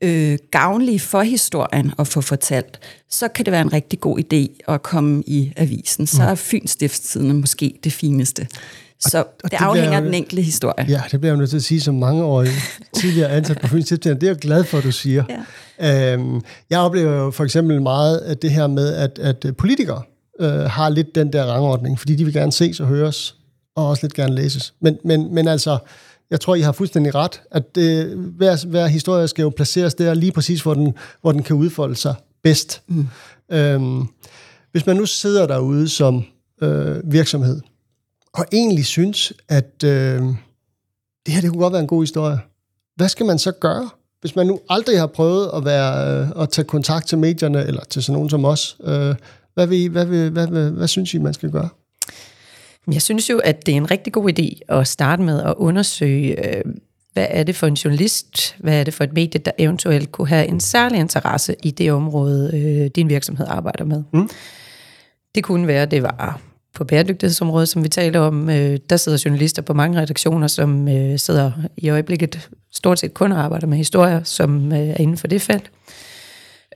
øh, 0.01 0.38
gavnlige 0.51 1.00
for 1.00 1.21
historien 1.21 1.91
at 2.00 2.07
få 2.07 2.21
fortalt, 2.21 2.79
så 3.09 3.27
kan 3.27 3.45
det 3.45 3.51
være 3.51 3.62
en 3.62 3.73
rigtig 3.73 4.00
god 4.00 4.19
idé 4.19 4.73
at 4.73 4.83
komme 4.83 5.23
i 5.27 5.53
avisen. 5.55 6.07
Så 6.07 6.21
mm. 6.21 6.27
er 6.27 6.35
Fyns 6.35 6.71
Stiftstidende 6.71 7.33
måske 7.33 7.79
det 7.83 7.93
fineste. 7.93 8.47
Så 9.10 9.17
og, 9.17 9.25
og 9.43 9.51
det, 9.51 9.60
det 9.60 9.65
afhænger 9.65 9.98
af 9.98 10.01
den 10.01 10.13
enkelte 10.13 10.41
historie. 10.41 10.86
Ja, 10.89 11.01
det 11.12 11.19
bliver 11.19 11.33
jeg 11.33 11.38
nødt 11.38 11.50
til 11.50 11.57
at 11.57 11.63
sige 11.63 11.81
som 11.81 11.95
mange 11.95 12.24
år 12.24 12.45
tidligere 12.95 13.29
ansat 13.29 13.62
på 13.62 13.67
Fyns 13.67 13.86
Stiftstidende. 13.86 14.22
Det 14.22 14.27
er 14.27 14.31
jeg 14.31 14.39
glad 14.39 14.63
for, 14.63 14.77
at 14.77 14.83
du 14.83 14.91
siger. 14.91 15.24
Ja. 15.79 16.13
Øhm, 16.13 16.41
jeg 16.69 16.79
oplever 16.79 17.12
jo 17.12 17.31
for 17.31 17.43
eksempel 17.43 17.81
meget 17.81 18.17
at 18.17 18.41
det 18.41 18.51
her 18.51 18.67
med, 18.67 18.93
at, 18.93 19.19
at 19.19 19.57
politikere 19.57 20.01
øh, 20.39 20.48
har 20.50 20.89
lidt 20.89 21.15
den 21.15 21.33
der 21.33 21.45
rangordning, 21.45 22.00
fordi 22.00 22.15
de 22.15 22.25
vil 22.25 22.33
gerne 22.33 22.51
ses 22.51 22.79
og 22.79 22.88
høres, 22.88 23.36
og 23.75 23.89
også 23.89 24.03
lidt 24.03 24.13
gerne 24.13 24.36
læses. 24.36 24.74
Men, 24.81 24.98
men, 25.03 25.33
men 25.33 25.48
altså, 25.48 25.77
jeg 26.31 26.41
tror, 26.41 26.55
I 26.55 26.62
har 26.62 26.72
fuldstændig 26.72 27.15
ret, 27.15 27.41
at 27.51 27.75
det, 27.75 28.05
hver, 28.15 28.65
hver 28.67 28.88
historie 28.88 29.27
skal 29.27 29.43
jo 29.43 29.50
placeres 29.50 29.93
der 29.93 30.13
lige 30.13 30.31
præcis, 30.31 30.62
hvor 30.62 30.74
den, 30.74 30.93
hvor 31.22 31.31
den 31.31 31.43
kan 31.43 31.55
udfolde 31.55 31.95
sig 31.95 32.15
bedst. 32.43 32.81
Mm. 32.88 33.07
Øhm, 33.51 34.07
hvis 34.72 34.86
man 34.86 34.95
nu 34.95 35.05
sidder 35.05 35.48
derude 35.48 35.89
som 35.89 36.24
øh, 36.62 37.12
virksomhed, 37.12 37.62
og 38.33 38.45
egentlig 38.51 38.85
synes, 38.85 39.33
at 39.49 39.83
øh, 39.83 40.21
det 41.25 41.33
her 41.33 41.41
det 41.41 41.49
kunne 41.49 41.61
godt 41.61 41.73
være 41.73 41.81
en 41.81 41.87
god 41.87 42.01
historie, 42.03 42.39
hvad 42.95 43.09
skal 43.09 43.25
man 43.25 43.39
så 43.39 43.51
gøre? 43.51 43.89
hvis 44.23 44.35
man 44.35 44.47
nu 44.47 44.59
aldrig 44.69 44.99
har 44.99 45.07
prøvet 45.07 45.49
at, 45.55 45.65
være, 45.65 46.21
øh, 46.21 46.43
at 46.43 46.49
tage 46.49 46.65
kontakt 46.65 47.07
til 47.07 47.17
medierne, 47.17 47.65
eller 47.65 47.83
til 47.89 48.03
sådan 48.03 48.13
nogen 48.13 48.29
som 48.29 48.45
os, 48.45 48.77
øh, 48.83 49.15
hvad, 49.53 49.67
vil 49.67 49.77
I, 49.77 49.87
hvad, 49.87 50.05
vil, 50.05 50.29
hvad, 50.29 50.47
hvad, 50.47 50.71
hvad 50.71 50.87
synes 50.87 51.13
I, 51.13 51.17
man 51.17 51.33
skal 51.33 51.51
gøre? 51.51 51.69
Jeg 52.91 53.01
synes 53.01 53.29
jo, 53.29 53.37
at 53.37 53.65
det 53.65 53.71
er 53.71 53.77
en 53.77 53.91
rigtig 53.91 54.13
god 54.13 54.39
idé 54.39 54.59
at 54.69 54.87
starte 54.87 55.23
med 55.23 55.43
at 55.43 55.53
undersøge, 55.57 56.55
øh, 56.57 56.63
hvad 57.13 57.27
er 57.29 57.43
det 57.43 57.55
for 57.55 57.67
en 57.67 57.73
journalist, 57.73 58.55
hvad 58.59 58.79
er 58.79 58.83
det 58.83 58.93
for 58.93 59.03
et 59.03 59.13
medie, 59.13 59.41
der 59.45 59.51
eventuelt 59.57 60.11
kunne 60.11 60.27
have 60.27 60.47
en 60.47 60.59
særlig 60.59 60.99
interesse 60.99 61.55
i 61.63 61.71
det 61.71 61.91
område, 61.91 62.51
øh, 62.53 62.89
din 62.95 63.09
virksomhed 63.09 63.45
arbejder 63.49 63.85
med. 63.85 64.03
Mm. 64.13 64.29
Det 65.35 65.43
kunne 65.43 65.67
være, 65.67 65.81
at 65.81 65.91
det 65.91 66.03
var 66.03 66.41
på 66.74 66.84
bæredygtighedsområdet, 66.84 67.70
som 67.70 67.84
vi 67.84 67.89
talte 67.89 68.20
om, 68.20 68.50
øh, 68.50 68.80
der 68.89 68.98
sidder 68.98 69.22
journalister 69.25 69.62
på 69.62 69.74
mange 69.74 70.01
redaktioner, 70.01 70.48
som 70.48 70.88
øh, 70.88 71.20
sidder 71.20 71.51
i 71.77 71.89
øjeblikket 71.89 72.50
stort 72.72 73.00
set 73.00 73.13
kun 73.13 73.32
og 73.32 73.44
arbejder 73.44 73.68
med 73.68 73.77
historier, 73.77 74.24
som 74.24 74.72
øh, 74.72 74.80
er 74.80 74.98
inden 74.98 75.18
for 75.18 75.27
det 75.27 75.42
felt. 75.42 75.72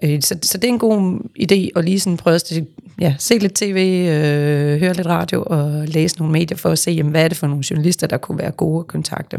Øh, 0.04 0.22
så, 0.22 0.38
så 0.44 0.58
det 0.58 0.68
er 0.68 0.74
en 0.74 0.80
god 0.80 1.20
idé 1.39 1.70
at 1.75 1.86
lige 1.86 2.00
sådan 2.00 2.18
prøve 2.18 2.36
at 2.36 2.54
ja, 3.01 3.16
se 3.20 3.38
lidt 3.38 3.54
tv, 3.54 4.08
øh, 4.10 4.80
høre 4.80 4.94
lidt 4.94 5.08
radio 5.08 5.44
og 5.48 5.88
læse 5.88 6.18
nogle 6.18 6.32
medier 6.34 6.58
for 6.58 6.70
at 6.70 6.80
se, 6.80 6.92
jamen, 6.92 7.12
hvad 7.12 7.24
er 7.24 7.27
det 7.27 7.38
for 7.38 7.48
nogle 7.48 7.63
journalister, 7.70 8.08
der 8.08 8.18
kunne 8.18 8.38
være 8.38 8.51
gode 8.51 8.80
at 8.80 8.88
kontakte. 8.88 9.38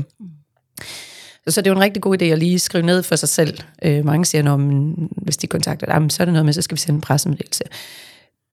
Så, 1.45 1.55
så 1.55 1.61
det 1.61 1.67
er 1.67 1.71
jo 1.71 1.77
en 1.77 1.83
rigtig 1.83 2.03
god 2.03 2.23
idé 2.23 2.25
at 2.25 2.39
lige 2.39 2.59
skrive 2.59 2.87
ned 2.87 3.03
for 3.03 3.17
sig 3.17 3.29
selv. 3.29 3.59
Øh, 3.83 4.05
mange 4.05 4.25
siger, 4.25 4.43
når 4.43 4.57
man, 4.57 5.09
hvis 5.11 5.37
de 5.37 5.47
kontakter 5.47 5.99
dig, 5.99 6.11
så 6.11 6.23
er 6.23 6.25
det 6.25 6.33
noget 6.33 6.45
med, 6.45 6.53
så 6.53 6.63
skal 6.63 6.75
vi 6.75 6.81
sende 6.81 6.97
en 6.97 7.01
pressemeddelelse. 7.01 7.65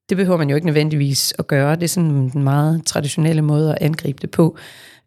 Det 0.09 0.17
behøver 0.17 0.37
man 0.37 0.49
jo 0.49 0.55
ikke 0.55 0.67
nødvendigvis 0.67 1.33
at 1.39 1.47
gøre. 1.47 1.75
Det 1.75 1.83
er 1.83 1.87
sådan 1.87 2.09
en 2.09 2.43
meget 2.43 2.85
traditionelle 2.85 3.41
måde 3.41 3.71
at 3.71 3.77
angribe 3.81 4.19
det 4.21 4.31
på. 4.31 4.57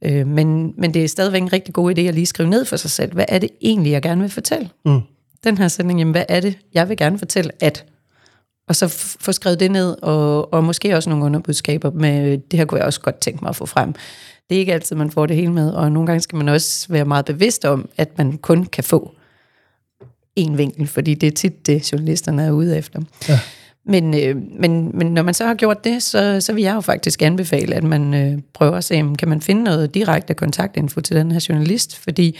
Øh, 0.02 0.26
men, 0.26 0.74
men 0.76 0.94
det 0.94 1.04
er 1.04 1.08
stadigvæk 1.08 1.42
en 1.42 1.52
rigtig 1.52 1.74
god 1.74 1.98
idé 1.98 2.00
at 2.00 2.14
lige 2.14 2.26
skrive 2.26 2.48
ned 2.48 2.64
for 2.64 2.76
sig 2.76 2.90
selv. 2.90 3.12
Hvad 3.12 3.24
er 3.28 3.38
det 3.38 3.50
egentlig, 3.60 3.90
jeg 3.90 4.02
gerne 4.02 4.20
vil 4.20 4.30
fortælle? 4.30 4.68
Mm. 4.84 5.00
Den 5.44 5.58
her 5.58 5.68
sætning, 5.68 5.98
jamen 5.98 6.12
hvad 6.12 6.24
er 6.28 6.40
det, 6.40 6.58
jeg 6.74 6.88
vil 6.88 6.96
gerne 6.96 7.18
fortælle, 7.18 7.50
at... 7.60 7.84
Og 8.68 8.76
så 8.76 8.88
få 9.20 9.32
skrevet 9.32 9.60
det 9.60 9.70
ned, 9.70 9.96
og, 10.02 10.52
og 10.52 10.64
måske 10.64 10.96
også 10.96 11.10
nogle 11.10 11.24
underbudskaber 11.24 11.90
med, 11.90 12.38
det 12.38 12.58
her 12.58 12.64
kunne 12.64 12.78
jeg 12.78 12.86
også 12.86 13.00
godt 13.00 13.20
tænke 13.20 13.38
mig 13.42 13.48
at 13.48 13.56
få 13.56 13.66
frem. 13.66 13.92
Det 14.48 14.54
er 14.54 14.58
ikke 14.58 14.74
altid, 14.74 14.96
man 14.96 15.10
får 15.10 15.26
det 15.26 15.36
hele 15.36 15.52
med, 15.52 15.70
og 15.70 15.92
nogle 15.92 16.06
gange 16.06 16.20
skal 16.20 16.36
man 16.36 16.48
også 16.48 16.86
være 16.88 17.04
meget 17.04 17.24
bevidst 17.24 17.64
om, 17.64 17.88
at 17.96 18.18
man 18.18 18.38
kun 18.38 18.64
kan 18.64 18.84
få 18.84 19.14
en 20.36 20.58
vinkel, 20.58 20.86
fordi 20.86 21.14
det 21.14 21.26
er 21.26 21.30
tit 21.30 21.66
det, 21.66 21.92
journalisterne 21.92 22.42
er 22.42 22.50
ude 22.50 22.78
efter. 22.78 23.00
Ja. 23.28 23.40
Men, 23.88 24.14
øh, 24.14 24.36
men, 24.60 24.90
men 24.94 25.06
når 25.06 25.22
man 25.22 25.34
så 25.34 25.46
har 25.46 25.54
gjort 25.54 25.84
det, 25.84 26.02
så, 26.02 26.40
så 26.40 26.52
vil 26.52 26.62
jeg 26.62 26.74
jo 26.74 26.80
faktisk 26.80 27.22
anbefale, 27.22 27.74
at 27.74 27.84
man 27.84 28.14
øh, 28.14 28.38
prøver 28.54 28.76
at 28.76 28.84
se, 28.84 28.94
kan 29.18 29.28
man 29.28 29.40
finde 29.40 29.64
noget 29.64 29.94
direkte 29.94 30.34
kontaktinfo 30.34 31.00
til 31.00 31.16
den 31.16 31.32
her 31.32 31.46
journalist, 31.48 31.96
fordi 31.96 32.38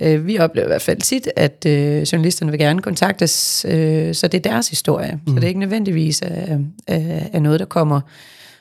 øh, 0.00 0.26
vi 0.26 0.38
oplever 0.38 0.66
i 0.66 0.68
hvert 0.68 0.82
fald 0.82 1.00
tit, 1.00 1.28
at 1.36 1.66
øh, 1.66 2.02
journalisterne 2.02 2.50
vil 2.50 2.60
gerne 2.60 2.82
kontaktes, 2.82 3.66
øh, 3.68 4.14
så 4.14 4.28
det 4.28 4.46
er 4.46 4.50
deres 4.50 4.68
historie. 4.68 5.20
Mm. 5.26 5.28
Så 5.28 5.34
det 5.34 5.44
er 5.44 5.48
ikke 5.48 5.60
nødvendigvis 5.60 6.22
af, 6.22 6.58
af, 6.86 7.30
af 7.32 7.42
noget, 7.42 7.60
der 7.60 7.66
kommer 7.66 8.00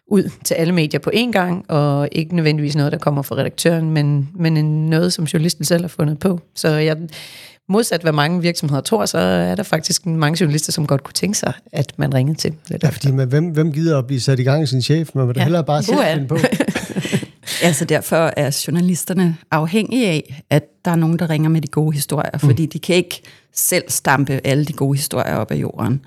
ud 0.08 0.30
til 0.46 0.54
alle 0.54 0.74
medier 0.74 1.00
på 1.00 1.12
én 1.14 1.32
gang, 1.32 1.66
og 1.72 2.10
ikke 2.12 2.36
nødvendigvis 2.36 2.76
noget, 2.76 2.92
der 2.92 2.98
kommer 2.98 3.22
fra 3.22 3.36
redaktøren, 3.36 3.92
men, 3.92 4.30
men 4.34 4.54
noget, 4.90 5.14
som 5.14 5.26
journalisten 5.26 5.66
selv 5.66 5.84
har 5.84 5.88
fundet 5.88 6.20
på. 6.20 6.40
Så 6.56 6.70
jeg, 6.70 6.98
modsat 7.72 8.02
hvad 8.02 8.12
mange 8.12 8.42
virksomheder 8.42 8.82
tror, 8.82 9.06
så 9.06 9.18
er 9.18 9.56
der 9.56 9.64
faktisk 9.64 10.06
mange 10.06 10.38
journalister, 10.42 10.72
som 10.72 10.88
godt 10.88 11.04
kunne 11.04 11.14
tænke 11.14 11.38
sig, 11.38 11.54
at 11.72 11.94
man 11.98 12.14
ringede 12.14 12.38
til. 12.38 12.54
Ja, 12.84 12.90
fordi 12.90 13.12
man, 13.12 13.28
hvem, 13.28 13.46
hvem 13.46 13.74
gider 13.74 13.98
at 13.98 14.08
blive 14.08 14.20
sat 14.20 14.40
i 14.40 14.44
gang 14.44 14.64
i 14.64 14.68
sin 14.68 14.82
chef? 14.82 15.10
Man 15.16 15.28
vil 15.28 15.36
da 15.36 15.40
ja. 15.40 15.44
hellere 15.44 15.64
bare 15.64 15.84
sætte 15.84 16.04
den 16.16 16.28
på. 16.28 16.38
altså 17.68 17.86
derfor 17.86 18.32
er 18.38 18.64
journalisterne 18.68 19.38
afhængige 19.52 20.08
af, 20.08 20.44
at 20.50 20.64
der 20.86 20.92
er 20.92 20.96
nogen, 20.96 21.20
der 21.20 21.30
ringer 21.30 21.50
med 21.50 21.62
de 21.62 21.68
gode 21.68 21.94
historier, 21.94 22.32
mm. 22.34 22.40
fordi 22.40 22.66
de 22.66 22.80
kan 22.80 22.96
ikke 22.96 23.22
selv 23.54 23.84
stampe 23.88 24.42
alle 24.44 24.66
de 24.66 24.74
gode 24.74 24.98
historier 24.98 25.36
op 25.36 25.52
af 25.52 25.56
jorden. 25.56 26.02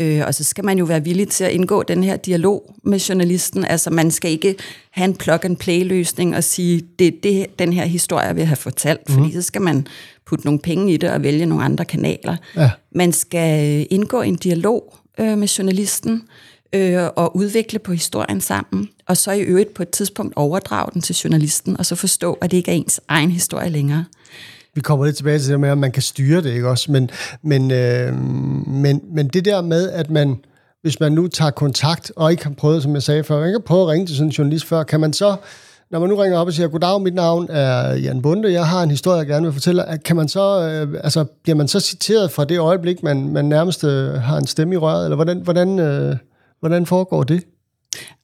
Øh, 0.00 0.22
og 0.26 0.34
så 0.34 0.44
skal 0.44 0.64
man 0.64 0.78
jo 0.78 0.84
være 0.84 1.04
villig 1.04 1.28
til 1.28 1.44
at 1.44 1.50
indgå 1.50 1.82
den 1.82 2.04
her 2.04 2.16
dialog 2.16 2.74
med 2.84 2.98
journalisten. 2.98 3.64
Altså 3.64 3.90
man 3.90 4.10
skal 4.10 4.30
ikke 4.30 4.56
have 4.90 5.04
en 5.04 5.14
plug-and-play-løsning 5.14 6.36
og 6.36 6.44
sige, 6.44 6.82
det 6.98 7.06
er 7.06 7.12
det, 7.22 7.46
den 7.58 7.72
her 7.72 7.84
historie, 7.84 8.26
jeg 8.26 8.36
vil 8.36 8.44
have 8.44 8.56
fortalt. 8.56 9.08
Mm. 9.08 9.14
Fordi 9.14 9.32
så 9.32 9.42
skal 9.42 9.62
man 9.62 9.86
putte 10.30 10.46
nogle 10.46 10.58
penge 10.58 10.92
i 10.92 10.96
det 10.96 11.10
og 11.10 11.22
vælge 11.22 11.46
nogle 11.46 11.64
andre 11.64 11.84
kanaler. 11.84 12.36
Ja. 12.56 12.70
Man 12.94 13.12
skal 13.12 13.86
indgå 13.90 14.20
en 14.20 14.36
dialog 14.36 14.94
øh, 15.18 15.38
med 15.38 15.48
journalisten 15.48 16.22
øh, 16.72 17.02
og 17.16 17.36
udvikle 17.36 17.78
på 17.78 17.92
historien 17.92 18.40
sammen. 18.40 18.88
Og 19.06 19.16
så 19.16 19.32
i 19.32 19.40
øvrigt 19.40 19.74
på 19.74 19.82
et 19.82 19.90
tidspunkt 19.90 20.32
overdrage 20.36 20.90
den 20.94 21.02
til 21.02 21.14
journalisten, 21.14 21.76
og 21.76 21.86
så 21.86 21.94
forstå, 21.94 22.32
at 22.32 22.50
det 22.50 22.56
ikke 22.56 22.70
er 22.70 22.74
ens 22.74 23.00
egen 23.08 23.30
historie 23.30 23.68
længere 23.68 24.04
vi 24.74 24.80
kommer 24.80 25.04
lidt 25.04 25.16
tilbage 25.16 25.38
til 25.38 25.52
det 25.52 25.60
med, 25.60 25.68
at 25.68 25.78
man 25.78 25.92
kan 25.92 26.02
styre 26.02 26.42
det, 26.42 26.52
ikke 26.54 26.68
også? 26.68 26.92
Men, 26.92 27.10
men, 27.42 27.70
øh, 27.70 28.14
men, 28.66 29.00
men 29.14 29.28
det 29.28 29.44
der 29.44 29.62
med, 29.62 29.90
at 29.90 30.10
man, 30.10 30.36
hvis 30.82 31.00
man 31.00 31.12
nu 31.12 31.28
tager 31.28 31.50
kontakt, 31.50 32.12
og 32.16 32.30
ikke 32.30 32.44
har 32.44 32.50
prøvet, 32.50 32.82
som 32.82 32.94
jeg 32.94 33.02
sagde 33.02 33.24
før, 33.24 33.44
ikke 33.44 33.58
har 33.58 33.66
prøvet 33.66 33.82
at 33.82 33.88
ringe 33.88 34.06
til 34.06 34.16
sådan 34.16 34.28
en 34.28 34.32
journalist 34.32 34.66
før, 34.66 34.82
kan 34.82 35.00
man 35.00 35.12
så, 35.12 35.36
når 35.90 35.98
man 35.98 36.08
nu 36.08 36.16
ringer 36.16 36.38
op 36.38 36.46
og 36.46 36.52
siger, 36.52 36.68
goddag, 36.68 37.02
mit 37.02 37.14
navn 37.14 37.46
er 37.50 37.94
Jan 37.94 38.22
Bunde, 38.22 38.52
jeg 38.52 38.66
har 38.66 38.82
en 38.82 38.90
historie, 38.90 39.18
jeg 39.18 39.26
gerne 39.26 39.46
vil 39.46 39.52
fortælle, 39.52 39.84
kan 40.04 40.16
man 40.16 40.28
så, 40.28 40.68
øh, 40.68 41.00
altså, 41.04 41.24
bliver 41.42 41.56
man 41.56 41.68
så 41.68 41.80
citeret 41.80 42.30
fra 42.30 42.44
det 42.44 42.58
øjeblik, 42.58 43.02
man, 43.02 43.32
man 43.32 43.44
nærmest 43.44 43.84
øh, 43.84 44.12
har 44.12 44.36
en 44.36 44.46
stemme 44.46 44.74
i 44.74 44.76
røret, 44.76 45.04
eller 45.04 45.16
hvordan, 45.16 45.40
hvordan, 45.40 45.78
øh, 45.78 46.16
hvordan 46.60 46.86
foregår 46.86 47.22
det? 47.22 47.44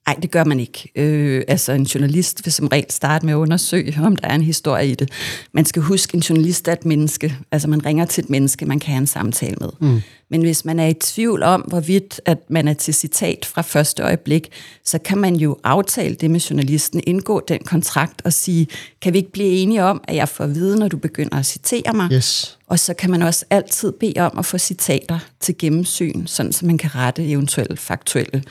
Nej, 0.06 0.16
det 0.22 0.30
gør 0.30 0.44
man 0.44 0.60
ikke. 0.60 0.90
Øh, 0.96 1.44
altså 1.48 1.72
en 1.72 1.82
journalist 1.82 2.40
vil 2.44 2.52
som 2.52 2.66
regel 2.66 2.90
starte 2.90 3.26
med 3.26 3.34
at 3.34 3.36
undersøge, 3.36 3.98
om 4.02 4.16
der 4.16 4.28
er 4.28 4.34
en 4.34 4.42
historie 4.42 4.90
i 4.90 4.94
det. 4.94 5.10
Man 5.52 5.64
skal 5.64 5.82
huske, 5.82 6.14
en 6.14 6.20
journalist 6.20 6.68
er 6.68 6.72
et 6.72 6.84
menneske. 6.84 7.36
Altså 7.52 7.68
man 7.68 7.86
ringer 7.86 8.04
til 8.04 8.24
et 8.24 8.30
menneske, 8.30 8.66
man 8.66 8.80
kan 8.80 8.92
have 8.92 9.00
en 9.00 9.06
samtale 9.06 9.56
med. 9.60 9.68
Mm. 9.80 10.02
Men 10.30 10.42
hvis 10.42 10.64
man 10.64 10.78
er 10.78 10.86
i 10.86 10.94
tvivl 10.94 11.42
om, 11.42 11.60
hvorvidt 11.60 12.20
at 12.24 12.38
man 12.48 12.68
er 12.68 12.74
til 12.74 12.94
citat 12.94 13.44
fra 13.44 13.62
første 13.62 14.02
øjeblik, 14.02 14.48
så 14.84 14.98
kan 14.98 15.18
man 15.18 15.36
jo 15.36 15.56
aftale 15.64 16.14
det 16.14 16.30
med 16.30 16.40
journalisten, 16.40 17.02
indgå 17.06 17.42
den 17.48 17.58
kontrakt 17.64 18.22
og 18.24 18.32
sige, 18.32 18.66
kan 19.02 19.12
vi 19.12 19.18
ikke 19.18 19.32
blive 19.32 19.48
enige 19.48 19.84
om, 19.84 20.00
at 20.08 20.16
jeg 20.16 20.28
får 20.28 20.44
at 20.44 20.54
vide, 20.54 20.78
når 20.78 20.88
du 20.88 20.96
begynder 20.96 21.38
at 21.38 21.46
citere 21.46 21.92
mig? 21.94 22.12
Yes. 22.12 22.58
Og 22.66 22.78
så 22.78 22.94
kan 22.94 23.10
man 23.10 23.22
også 23.22 23.44
altid 23.50 23.92
bede 23.92 24.20
om 24.20 24.38
at 24.38 24.46
få 24.46 24.58
citater 24.58 25.18
til 25.40 25.58
gennemsyn, 25.58 26.26
sådan 26.26 26.52
så 26.52 26.66
man 26.66 26.78
kan 26.78 26.94
rette 26.94 27.28
eventuelle 27.28 27.76
faktuelle 27.76 28.42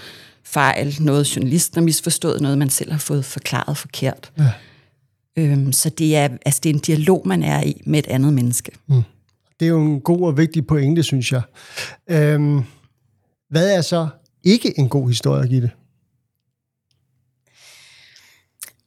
fejl, 0.45 0.97
noget 0.99 1.35
journalisten 1.35 1.79
har 1.79 1.85
misforstået, 1.85 2.41
noget 2.41 2.57
man 2.57 2.69
selv 2.69 2.91
har 2.91 2.99
fået 2.99 3.25
forklaret 3.25 3.77
forkert. 3.77 4.31
Ja. 4.37 4.51
Øhm, 5.37 5.71
så 5.71 5.89
det 5.89 6.15
er, 6.15 6.29
altså 6.45 6.59
det 6.63 6.69
er 6.69 6.73
en 6.73 6.79
dialog, 6.79 7.27
man 7.27 7.43
er 7.43 7.63
i 7.63 7.81
med 7.85 7.99
et 7.99 8.07
andet 8.07 8.33
menneske. 8.33 8.71
Mm. 8.87 9.01
Det 9.59 9.65
er 9.65 9.69
jo 9.69 9.81
en 9.81 10.01
god 10.01 10.21
og 10.21 10.37
vigtig 10.37 10.67
pointe, 10.67 11.03
synes 11.03 11.31
jeg. 11.31 11.41
Øhm, 12.09 12.63
hvad 13.49 13.75
er 13.77 13.81
så 13.81 14.07
ikke 14.43 14.79
en 14.79 14.89
god 14.89 15.07
historie, 15.07 15.47
Gitte? 15.47 15.71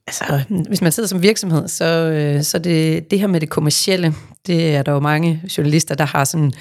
Altså, 0.07 0.43
hvis 0.67 0.81
man 0.81 0.91
sidder 0.91 1.09
som 1.09 1.21
virksomhed, 1.21 1.67
så, 1.67 1.85
øh, 1.85 2.43
så 2.43 2.59
det, 2.59 3.11
det 3.11 3.19
her 3.19 3.27
med 3.27 3.41
det 3.41 3.49
kommercielle, 3.49 4.13
det 4.47 4.75
er 4.75 4.83
der 4.83 4.91
jo 4.91 4.99
mange 4.99 5.41
journalister, 5.57 5.95
der 5.95 6.05
har 6.05 6.25
sådan 6.25 6.53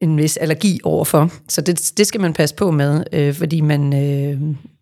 en 0.00 0.16
vis 0.16 0.36
allergi 0.36 0.80
overfor. 0.84 1.30
Så 1.48 1.60
det, 1.60 1.92
det 1.96 2.06
skal 2.06 2.20
man 2.20 2.32
passe 2.32 2.54
på 2.54 2.70
med, 2.70 3.04
øh, 3.12 3.34
fordi, 3.34 3.60
man, 3.60 3.92
øh, 3.94 4.40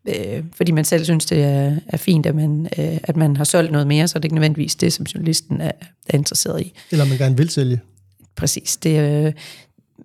øh, 0.09 0.45
fordi 0.57 0.73
man 0.73 0.85
selv 0.85 1.05
synes, 1.05 1.27
det 1.27 1.43
er, 1.43 1.77
er 1.87 1.97
fint, 1.97 2.27
at 2.27 2.35
man, 2.35 2.69
øh, 2.79 2.99
at 3.03 3.17
man 3.17 3.37
har 3.37 3.45
solgt 3.45 3.73
noget 3.73 3.87
mere, 3.87 4.09
så 4.09 4.19
er 4.19 4.21
det 4.21 4.25
ikke 4.25 4.35
nødvendigvis 4.35 4.75
det, 4.75 4.93
som 4.93 5.05
journalisten 5.05 5.61
er, 5.61 5.73
er 6.09 6.19
interesseret 6.19 6.61
i. 6.61 6.73
Eller 6.91 7.05
man 7.05 7.19
gerne 7.19 7.37
vil 7.37 7.51
sælge. 7.51 7.81
Præcis. 8.37 8.77
Det, 8.77 9.01
øh, 9.01 9.33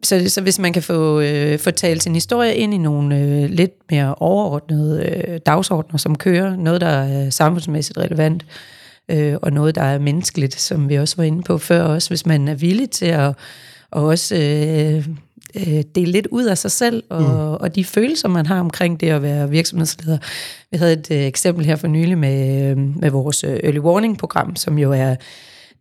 så, 0.03 0.29
så 0.29 0.41
hvis 0.41 0.59
man 0.59 0.73
kan 0.73 0.83
få, 0.83 1.19
øh, 1.19 1.59
få 1.59 1.71
talt 1.71 2.03
sin 2.03 2.13
historie 2.13 2.55
ind 2.55 2.73
i 2.73 2.77
nogle 2.77 3.17
øh, 3.17 3.49
lidt 3.49 3.71
mere 3.91 4.15
overordnede 4.15 5.05
øh, 5.05 5.39
dagsordner, 5.45 5.97
som 5.97 6.15
kører, 6.15 6.55
noget, 6.55 6.81
der 6.81 6.87
er 6.87 7.29
samfundsmæssigt 7.29 7.97
relevant, 7.97 8.45
øh, 9.09 9.35
og 9.41 9.51
noget, 9.51 9.75
der 9.75 9.81
er 9.81 9.99
menneskeligt, 9.99 10.59
som 10.59 10.89
vi 10.89 10.95
også 10.95 11.15
var 11.17 11.23
inde 11.23 11.43
på 11.43 11.57
før, 11.57 11.83
også 11.83 12.09
hvis 12.09 12.25
man 12.25 12.47
er 12.47 12.55
villig 12.55 12.89
til 12.89 13.05
at 13.05 13.33
og 13.91 14.03
også 14.03 14.35
øh, 14.35 15.07
øh, 15.55 15.83
dele 15.95 16.11
lidt 16.11 16.27
ud 16.31 16.45
af 16.45 16.57
sig 16.57 16.71
selv, 16.71 17.03
og, 17.09 17.21
mm. 17.21 17.63
og 17.63 17.75
de 17.75 17.83
følelser, 17.83 18.27
man 18.27 18.45
har 18.45 18.59
omkring 18.59 18.99
det 18.99 19.09
at 19.09 19.21
være 19.21 19.49
virksomhedsleder. 19.49 20.17
Vi 20.71 20.77
havde 20.77 20.93
et 20.93 21.11
øh, 21.11 21.17
eksempel 21.17 21.65
her 21.65 21.75
for 21.75 21.87
nylig 21.87 22.17
med, 22.17 22.69
øh, 22.71 22.77
med 22.77 23.09
vores 23.09 23.43
øh, 23.43 23.59
Early 23.63 23.79
Warning-program, 23.79 24.55
som 24.55 24.77
jo 24.77 24.91
er 24.91 25.15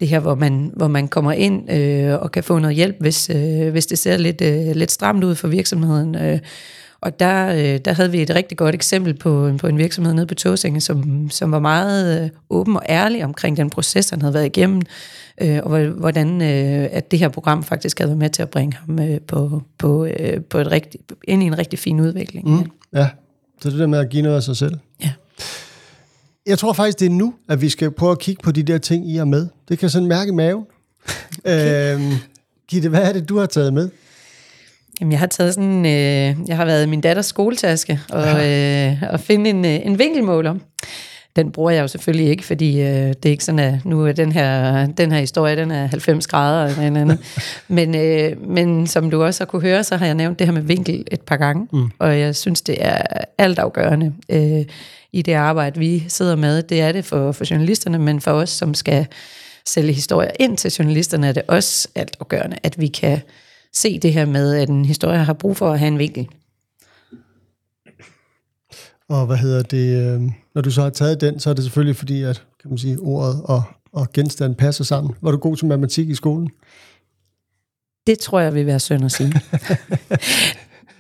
det 0.01 0.09
her, 0.09 0.21
hvor 0.21 0.35
man, 0.35 0.73
hvor 0.77 0.89
man 0.89 1.09
kommer 1.09 1.33
ind 1.33 1.73
øh, 1.73 2.15
og 2.23 2.33
kan 2.33 2.45
få 2.45 2.59
noget 2.59 2.77
hjælp, 2.77 2.97
hvis, 3.01 3.31
øh, 3.31 3.71
hvis 3.71 3.87
det 3.87 3.99
ser 3.99 4.17
lidt, 4.17 4.41
øh, 4.41 4.77
lidt 4.77 4.91
stramt 4.91 5.25
ud 5.25 5.35
for 5.35 5.49
virksomheden. 5.49 6.15
Øh, 6.15 6.39
og 7.01 7.21
der, 7.21 7.49
øh, 7.49 7.81
der 7.85 7.93
havde 7.93 8.11
vi 8.11 8.23
et 8.23 8.35
rigtig 8.35 8.59
godt 8.59 8.75
eksempel 8.75 9.15
på, 9.15 9.53
på 9.59 9.67
en 9.67 9.79
virksomhed 9.79 10.15
nede 10.15 10.27
på 10.27 10.35
Tåsinge, 10.35 10.81
som, 10.81 11.31
som 11.31 11.53
var 11.53 11.59
meget 11.59 12.25
øh, 12.25 12.31
åben 12.51 12.77
og 12.77 12.83
ærlig 12.89 13.25
omkring 13.25 13.57
den 13.57 13.71
proces, 13.71 14.11
han 14.11 14.21
havde 14.21 14.35
været 14.35 14.47
igennem, 14.47 14.83
øh, 15.41 15.61
og 15.63 15.81
hvordan 15.81 16.43
øh, 16.43 16.89
at 16.93 17.11
det 17.11 17.19
her 17.19 17.29
program 17.29 17.65
faktisk 17.65 17.99
havde 17.99 18.09
været 18.09 18.19
med 18.19 18.31
til 18.31 18.43
at 18.43 18.51
bringe 18.51 18.77
ham 18.77 18.99
øh, 18.99 19.21
på, 19.21 19.63
på, 19.79 20.05
øh, 20.05 20.41
på 20.41 20.59
et 20.59 20.71
rigtig, 20.71 21.01
ind 21.25 21.43
i 21.43 21.47
en 21.47 21.59
rigtig 21.59 21.79
fin 21.79 22.01
udvikling. 22.01 22.49
Mm, 22.49 22.71
ja. 22.93 22.99
ja, 23.01 23.09
så 23.61 23.71
det 23.71 23.79
der 23.79 23.87
med 23.87 23.99
at 23.99 24.09
give 24.09 24.23
noget 24.23 24.37
af 24.37 24.43
sig 24.43 24.57
selv. 24.57 24.75
Ja. 25.03 25.13
Jeg 26.47 26.59
tror 26.59 26.73
faktisk, 26.73 27.01
det 27.01 27.07
er 27.07 27.11
nu, 27.11 27.35
at 27.49 27.61
vi 27.61 27.69
skal 27.69 27.91
prøve 27.91 28.13
at 28.13 28.19
kigge 28.19 28.43
på 28.43 28.53
de 28.53 28.63
der 28.63 28.79
ting, 28.79 29.11
I 29.11 29.17
er 29.17 29.25
med. 29.25 29.49
Det 29.69 29.79
kan 29.79 29.83
jeg 29.83 29.91
sådan 29.91 30.09
mærke 30.09 30.29
i 30.29 30.35
maven. 30.35 30.65
okay. 31.45 31.95
øhm, 31.95 32.13
Gitte, 32.69 32.89
hvad 32.89 33.03
er 33.03 33.13
det, 33.13 33.29
du 33.29 33.39
har 33.39 33.47
taget 33.47 33.75
med? 33.75 33.91
Jamen, 35.01 35.13
jeg 35.13 35.21
har 35.21 35.27
taget 35.27 35.55
sådan, 35.55 35.87
øh, 35.87 36.49
jeg 36.49 36.57
har 36.57 36.65
været 36.65 36.87
i 36.87 36.89
min 36.89 37.01
datters 37.01 37.27
skoletaske 37.27 38.01
og, 38.11 38.49
øh, 38.49 39.03
og 39.11 39.21
finde 39.21 39.51
en, 39.51 39.65
øh, 39.65 39.87
en 39.87 39.99
vinkelmåler. 39.99 40.55
Den 41.37 41.53
bruger 41.53 41.71
jeg 41.71 41.83
jo 41.83 41.89
selvfølgelig 41.89 42.31
ikke, 42.31 42.45
fordi 42.45 42.81
øh, 42.81 42.87
det 42.89 43.27
er 43.27 43.31
ikke 43.31 43.45
sådan, 43.45 43.59
at 43.59 43.85
nu 43.85 44.07
er 44.07 44.13
den 44.13 44.33
her, 44.33 44.87
den 44.87 45.13
her 45.13 45.21
historie, 45.21 45.57
den 45.57 45.71
er 45.71 45.87
90 45.87 46.27
grader 46.27 46.67
eller 46.67 46.91
noget 46.91 46.97
andet. 46.97 47.19
men, 47.69 47.95
øh, 47.95 48.49
men 48.49 48.87
som 48.87 49.11
du 49.11 49.23
også 49.23 49.41
har 49.41 49.47
kunne 49.47 49.63
høre, 49.63 49.85
så 49.85 49.97
har 49.97 50.07
jeg 50.07 50.15
nævnt 50.15 50.39
det 50.39 50.47
her 50.47 50.55
med 50.55 50.63
vinkel 50.63 51.05
et 51.11 51.21
par 51.21 51.37
gange, 51.37 51.69
mm. 51.73 51.91
og 51.99 52.19
jeg 52.19 52.37
synes, 52.37 52.63
det 52.63 52.77
er 52.81 53.03
altafgørende 53.39 54.13
øh, 54.29 54.65
i 55.13 55.23
det 55.23 55.33
arbejde, 55.33 55.79
vi 55.79 56.05
sidder 56.09 56.37
med. 56.37 56.63
Det 56.63 56.81
er 56.81 56.93
det 56.93 57.05
for, 57.05 57.33
for 57.33 57.45
journalisterne, 57.51 57.99
men 57.99 58.21
for 58.21 58.33
os, 58.33 58.51
som 58.51 58.75
skal 58.75 59.07
sælge 59.67 59.93
historier 59.93 60.31
ind 60.41 60.57
til 60.57 60.71
journalisterne, 60.71 61.29
er 61.29 61.33
det 61.33 61.43
også 61.49 61.89
altafgørende, 61.95 62.57
at 62.63 62.81
vi 62.81 62.87
kan 62.87 63.21
se 63.73 63.99
det 63.99 64.13
her 64.13 64.27
med, 64.27 64.55
at 64.55 64.69
en 64.69 64.85
historie 64.85 65.19
har 65.19 65.33
brug 65.33 65.57
for 65.57 65.73
at 65.73 65.79
have 65.79 65.89
en 65.89 65.99
vinkel. 65.99 66.29
Og 69.09 69.27
hvad 69.27 69.37
hedder 69.37 69.63
det, 69.63 70.15
øh, 70.15 70.23
når 70.55 70.63
du 70.63 70.71
så 70.71 70.83
har 70.83 70.91
taget 70.91 71.21
den, 71.21 71.41
så 71.41 71.51
er 71.51 71.55
det 71.55 71.65
selvfølgelig 71.65 71.97
fordi, 71.97 72.23
at 72.23 72.43
kan 72.63 72.71
man 72.71 72.79
sige, 72.79 72.99
ordet 72.99 73.43
og, 73.45 73.63
og 73.93 74.13
genstanden 74.13 74.55
passer 74.55 74.85
sammen. 74.85 75.15
Var 75.21 75.31
du 75.31 75.37
god 75.37 75.57
til 75.57 75.67
matematik 75.67 76.09
i 76.09 76.15
skolen? 76.15 76.51
Det 78.07 78.19
tror 78.19 78.41
jeg 78.41 78.55
vil 78.55 78.67
være 78.67 78.81
synd 78.81 79.05
at 79.05 79.13
sige. 79.13 79.33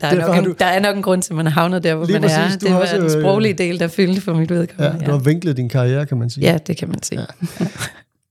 Der 0.00 0.06
er, 0.06 0.26
nok 0.26 0.36
en, 0.36 0.44
du... 0.44 0.54
der 0.58 0.66
er 0.66 0.80
nok 0.80 0.96
en 0.96 1.02
grund 1.02 1.22
til, 1.22 1.32
at 1.32 1.36
man 1.36 1.46
har 1.46 1.52
havnet 1.52 1.82
der, 1.82 1.94
hvor 1.94 2.06
Lige 2.06 2.20
man 2.20 2.22
præcis, 2.22 2.54
er. 2.54 2.58
Det 2.58 2.70
var 2.70 2.80
også, 2.80 2.96
den 2.96 3.04
øh, 3.04 3.10
sproglige 3.10 3.54
del, 3.54 3.78
der 3.78 3.88
fyldte 3.88 4.20
for 4.20 4.34
mit 4.34 4.50
vedkommende. 4.50 4.98
Ja, 5.00 5.06
du 5.06 5.10
har 5.10 5.18
vinklet 5.18 5.56
din 5.56 5.68
karriere, 5.68 6.06
kan 6.06 6.16
man 6.18 6.30
sige. 6.30 6.46
Ja, 6.46 6.58
det 6.58 6.76
kan 6.76 6.88
man 6.88 7.02
sige. 7.02 7.20
Ja. 7.20 7.66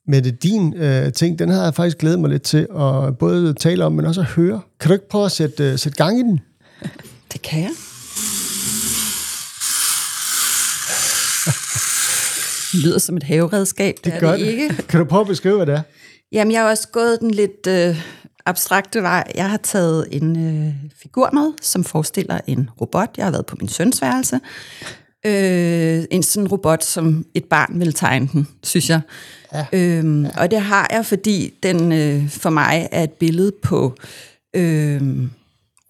Men 0.08 0.24
det 0.24 0.44
din 0.44 0.74
øh, 0.74 1.14
ting, 1.14 1.40
den 1.40 1.50
har 1.50 1.64
jeg 1.64 1.74
faktisk 1.74 1.98
glædet 1.98 2.20
mig 2.20 2.30
lidt 2.30 2.44
til 2.44 2.68
at 2.80 3.18
både 3.18 3.54
tale 3.54 3.86
om, 3.86 3.92
men 3.92 4.06
også 4.06 4.22
at 4.22 4.28
høre. 4.28 4.62
Kan 4.80 4.88
du 4.88 4.94
ikke 4.94 5.10
prøve 5.10 5.26
at 5.26 5.32
sætte, 5.32 5.64
øh, 5.64 5.80
sætte 5.80 6.04
gang 6.04 6.20
i 6.20 6.24
den? 6.24 6.40
Det 7.34 7.42
kan 7.42 7.62
jeg. 7.62 7.72
Det 12.72 12.84
lyder 12.84 12.98
som 13.00 13.18
et 13.18 13.24
haveredskab. 13.24 13.96
Det, 14.04 14.14
det 14.14 14.20
gør 14.20 14.32
det. 14.32 14.40
Ikke. 14.40 14.76
Kan 14.90 15.00
du 15.00 15.06
prøve 15.06 15.22
at 15.22 15.28
beskrive, 15.28 15.56
hvad 15.56 15.66
det 15.66 15.76
er? 15.76 15.82
Jamen, 16.32 16.52
jeg 16.52 16.62
har 16.62 16.70
også 16.70 16.88
gået 16.88 17.18
den 17.22 17.32
lidt 17.32 17.68
øh, 17.68 18.04
abstrakte 18.46 19.02
vej. 19.02 19.32
Jeg 19.36 19.50
har 19.50 19.58
taget 19.58 20.08
en 20.12 20.48
øh, 20.48 20.74
figur 21.02 21.30
med, 21.34 21.54
som 21.62 21.84
forestiller 21.84 22.40
en 22.48 22.70
robot. 22.82 23.10
Jeg 23.18 23.26
har 23.26 23.32
været 23.32 23.46
på 23.46 23.56
min 23.60 23.70
søns 23.70 24.02
værelse. 24.02 24.40
Øh, 25.26 26.04
en 26.12 26.24
sådan 26.24 26.48
robot, 26.48 26.84
som 26.84 27.26
et 27.36 27.46
barn 27.46 27.80
vil 27.80 27.94
tegne 27.94 28.30
den, 28.34 28.48
synes 28.64 28.90
jeg. 28.90 29.02
Ja. 29.54 29.66
Øhm, 29.74 30.26
ja. 30.26 30.30
Og 30.38 30.52
det 30.52 30.62
har 30.62 30.88
jeg, 30.92 31.06
fordi 31.06 31.54
den 31.64 31.92
øh, 31.92 32.30
for 32.30 32.50
mig 32.50 32.90
er 32.92 33.04
et 33.04 33.12
billede 33.12 33.52
på 33.64 33.96
øh, 34.54 35.02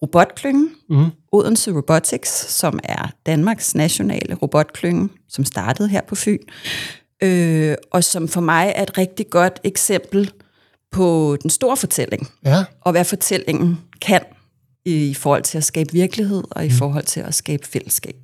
robotklyngen, 0.01 0.69
mm. 0.89 1.05
Odense 1.31 1.71
Robotics, 1.71 2.51
som 2.53 2.79
er 2.83 3.11
Danmarks 3.25 3.75
nationale 3.75 4.35
robotklynge, 4.35 5.09
som 5.29 5.45
startede 5.45 5.89
her 5.89 6.01
på 6.01 6.15
Fyn, 6.15 6.39
øh, 7.23 7.75
og 7.91 8.03
som 8.03 8.27
for 8.27 8.41
mig 8.41 8.73
er 8.75 8.83
et 8.83 8.97
rigtig 8.97 9.29
godt 9.29 9.59
eksempel 9.63 10.31
på 10.91 11.37
den 11.41 11.49
store 11.49 11.77
fortælling, 11.77 12.27
ja. 12.45 12.63
og 12.81 12.91
hvad 12.91 13.05
fortællingen 13.05 13.79
kan 14.01 14.21
i 14.85 15.13
forhold 15.13 15.43
til 15.43 15.57
at 15.57 15.63
skabe 15.63 15.93
virkelighed, 15.93 16.43
og 16.51 16.65
i 16.65 16.69
mm. 16.69 16.73
forhold 16.73 17.03
til 17.03 17.19
at 17.19 17.35
skabe 17.35 17.67
fællesskab. 17.67 18.15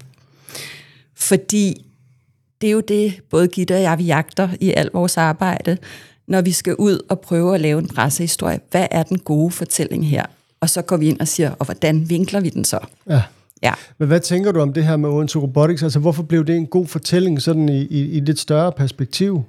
Fordi 1.15 1.85
det 2.63 2.69
er 2.69 2.73
jo 2.73 2.79
det, 2.79 3.21
både 3.29 3.47
Gitte 3.47 3.73
og 3.75 3.81
jeg, 3.81 3.97
vi 3.97 4.03
jagter 4.03 4.49
i 4.59 4.71
al 4.71 4.89
vores 4.93 5.17
arbejde, 5.17 5.77
når 6.27 6.41
vi 6.41 6.51
skal 6.51 6.75
ud 6.75 6.99
og 7.09 7.19
prøve 7.19 7.55
at 7.55 7.61
lave 7.61 7.79
en 7.79 7.87
pressehistorie. 7.87 8.59
Hvad 8.71 8.87
er 8.91 9.03
den 9.03 9.19
gode 9.19 9.51
fortælling 9.51 10.07
her? 10.07 10.25
Og 10.59 10.69
så 10.69 10.81
går 10.81 10.97
vi 10.97 11.07
ind 11.07 11.19
og 11.19 11.27
siger, 11.27 11.51
og 11.51 11.65
hvordan 11.65 12.09
vinkler 12.09 12.39
vi 12.39 12.49
den 12.49 12.65
så? 12.65 12.79
Ja. 13.09 13.21
Ja. 13.63 13.73
Men 13.97 14.07
hvad 14.07 14.19
tænker 14.19 14.51
du 14.51 14.59
om 14.59 14.73
det 14.73 14.85
her 14.85 14.97
med 14.97 15.09
Odense 15.09 15.39
Robotics? 15.39 15.83
Altså, 15.83 15.99
hvorfor 15.99 16.23
blev 16.23 16.45
det 16.45 16.55
en 16.55 16.67
god 16.67 16.87
fortælling 16.87 17.41
sådan 17.41 17.69
i, 17.69 17.81
i, 17.81 18.11
i 18.11 18.19
lidt 18.19 18.39
større 18.39 18.71
perspektiv? 18.71 19.43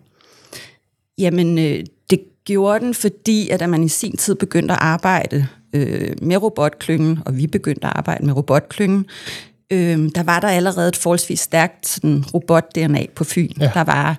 Jamen, 1.18 1.58
øh, 1.58 1.84
det 2.10 2.20
gjorde 2.44 2.80
den, 2.80 2.94
fordi 2.94 3.48
at 3.48 3.60
da 3.60 3.66
man 3.66 3.84
i 3.84 3.88
sin 3.88 4.16
tid 4.16 4.34
begyndte 4.34 4.74
at 4.74 4.80
arbejde 4.82 5.46
øh, 5.72 6.12
med 6.22 6.36
robotklyngen, 6.36 7.18
og 7.26 7.36
vi 7.36 7.46
begyndte 7.46 7.86
at 7.86 7.92
arbejde 7.96 8.26
med 8.26 8.36
robotklyngen, 8.36 9.06
øh, 9.74 10.10
der 10.14 10.22
var 10.22 10.40
der 10.40 10.48
allerede 10.48 10.88
et 10.88 10.96
forholdsvis 10.96 11.40
stærkt 11.40 12.00
robot-DNA 12.34 13.06
på 13.14 13.24
Fyn. 13.24 13.52
Ja. 13.60 13.70
Der 13.74 13.84
var 13.84 14.18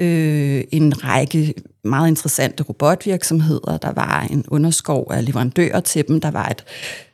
øh, 0.00 0.64
en 0.72 1.04
række 1.04 1.54
meget 1.84 2.08
interessante 2.08 2.62
robotvirksomheder, 2.62 3.76
der 3.76 3.92
var 3.92 4.26
en 4.30 4.44
underskov 4.48 5.06
af 5.10 5.24
leverandører 5.24 5.80
til 5.80 6.08
dem, 6.08 6.20
der 6.20 6.30
var 6.30 6.46
et 6.48 6.64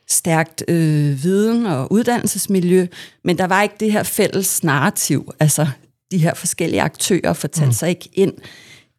stærkt 0.08 0.64
øh, 0.68 1.22
viden- 1.22 1.66
og 1.66 1.92
uddannelsesmiljø, 1.92 2.86
men 3.24 3.38
der 3.38 3.46
var 3.46 3.62
ikke 3.62 3.74
det 3.80 3.92
her 3.92 4.02
fælles 4.02 4.64
narrativ, 4.64 5.32
altså 5.40 5.66
de 6.10 6.18
her 6.18 6.34
forskellige 6.34 6.82
aktører 6.82 7.32
fortalte 7.32 7.66
mm. 7.66 7.72
sig 7.72 7.88
ikke 7.88 8.08
ind 8.12 8.32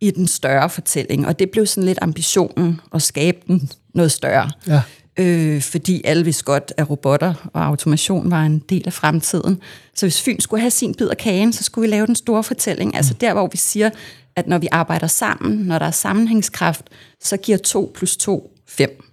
i 0.02 0.12
den 0.12 0.28
større 0.28 0.69
fortælling, 0.69 1.28
og 1.28 1.39
det 1.39 1.50
blev 1.52 1.65
sådan 1.65 1.84
lidt 1.84 2.00
ambitionen 2.02 2.82
at 2.93 3.02
skabe 3.02 3.38
den 3.48 3.69
noget 3.93 4.12
større. 4.12 4.52
Ja 4.67 4.82
øh, 5.19 5.62
fordi 5.62 6.01
alle 6.06 6.25
vidste 6.25 6.43
godt, 6.43 6.73
at 6.78 6.89
robotter 6.89 7.49
og 7.54 7.65
automation 7.65 8.32
var 8.32 8.43
en 8.43 8.60
del 8.60 8.84
af 8.86 8.93
fremtiden. 8.93 9.62
Så 9.95 10.06
hvis 10.06 10.21
Fyn 10.21 10.39
skulle 10.39 10.62
have 10.62 10.71
sin 10.71 10.95
bid 10.95 11.08
af 11.08 11.17
kagen, 11.17 11.54
så 11.54 11.63
skulle 11.63 11.88
vi 11.89 11.95
lave 11.95 12.08
den 12.08 12.15
store 12.15 12.43
fortælling. 12.43 12.95
Altså 12.95 13.13
der, 13.13 13.34
hvor 13.34 13.47
vi 13.47 13.58
siger, 13.58 13.89
at 14.36 14.47
når 14.47 14.58
vi 14.58 14.67
arbejder 14.71 15.08
sammen, 15.08 15.58
når 15.58 15.80
der 15.80 15.86
er 15.86 15.91
sammenhængskraft, 15.91 16.84
så 17.23 17.38
giver 17.38 17.58
2 17.58 17.91
plus 17.95 18.17
2 18.17 18.51
5. 18.67 19.04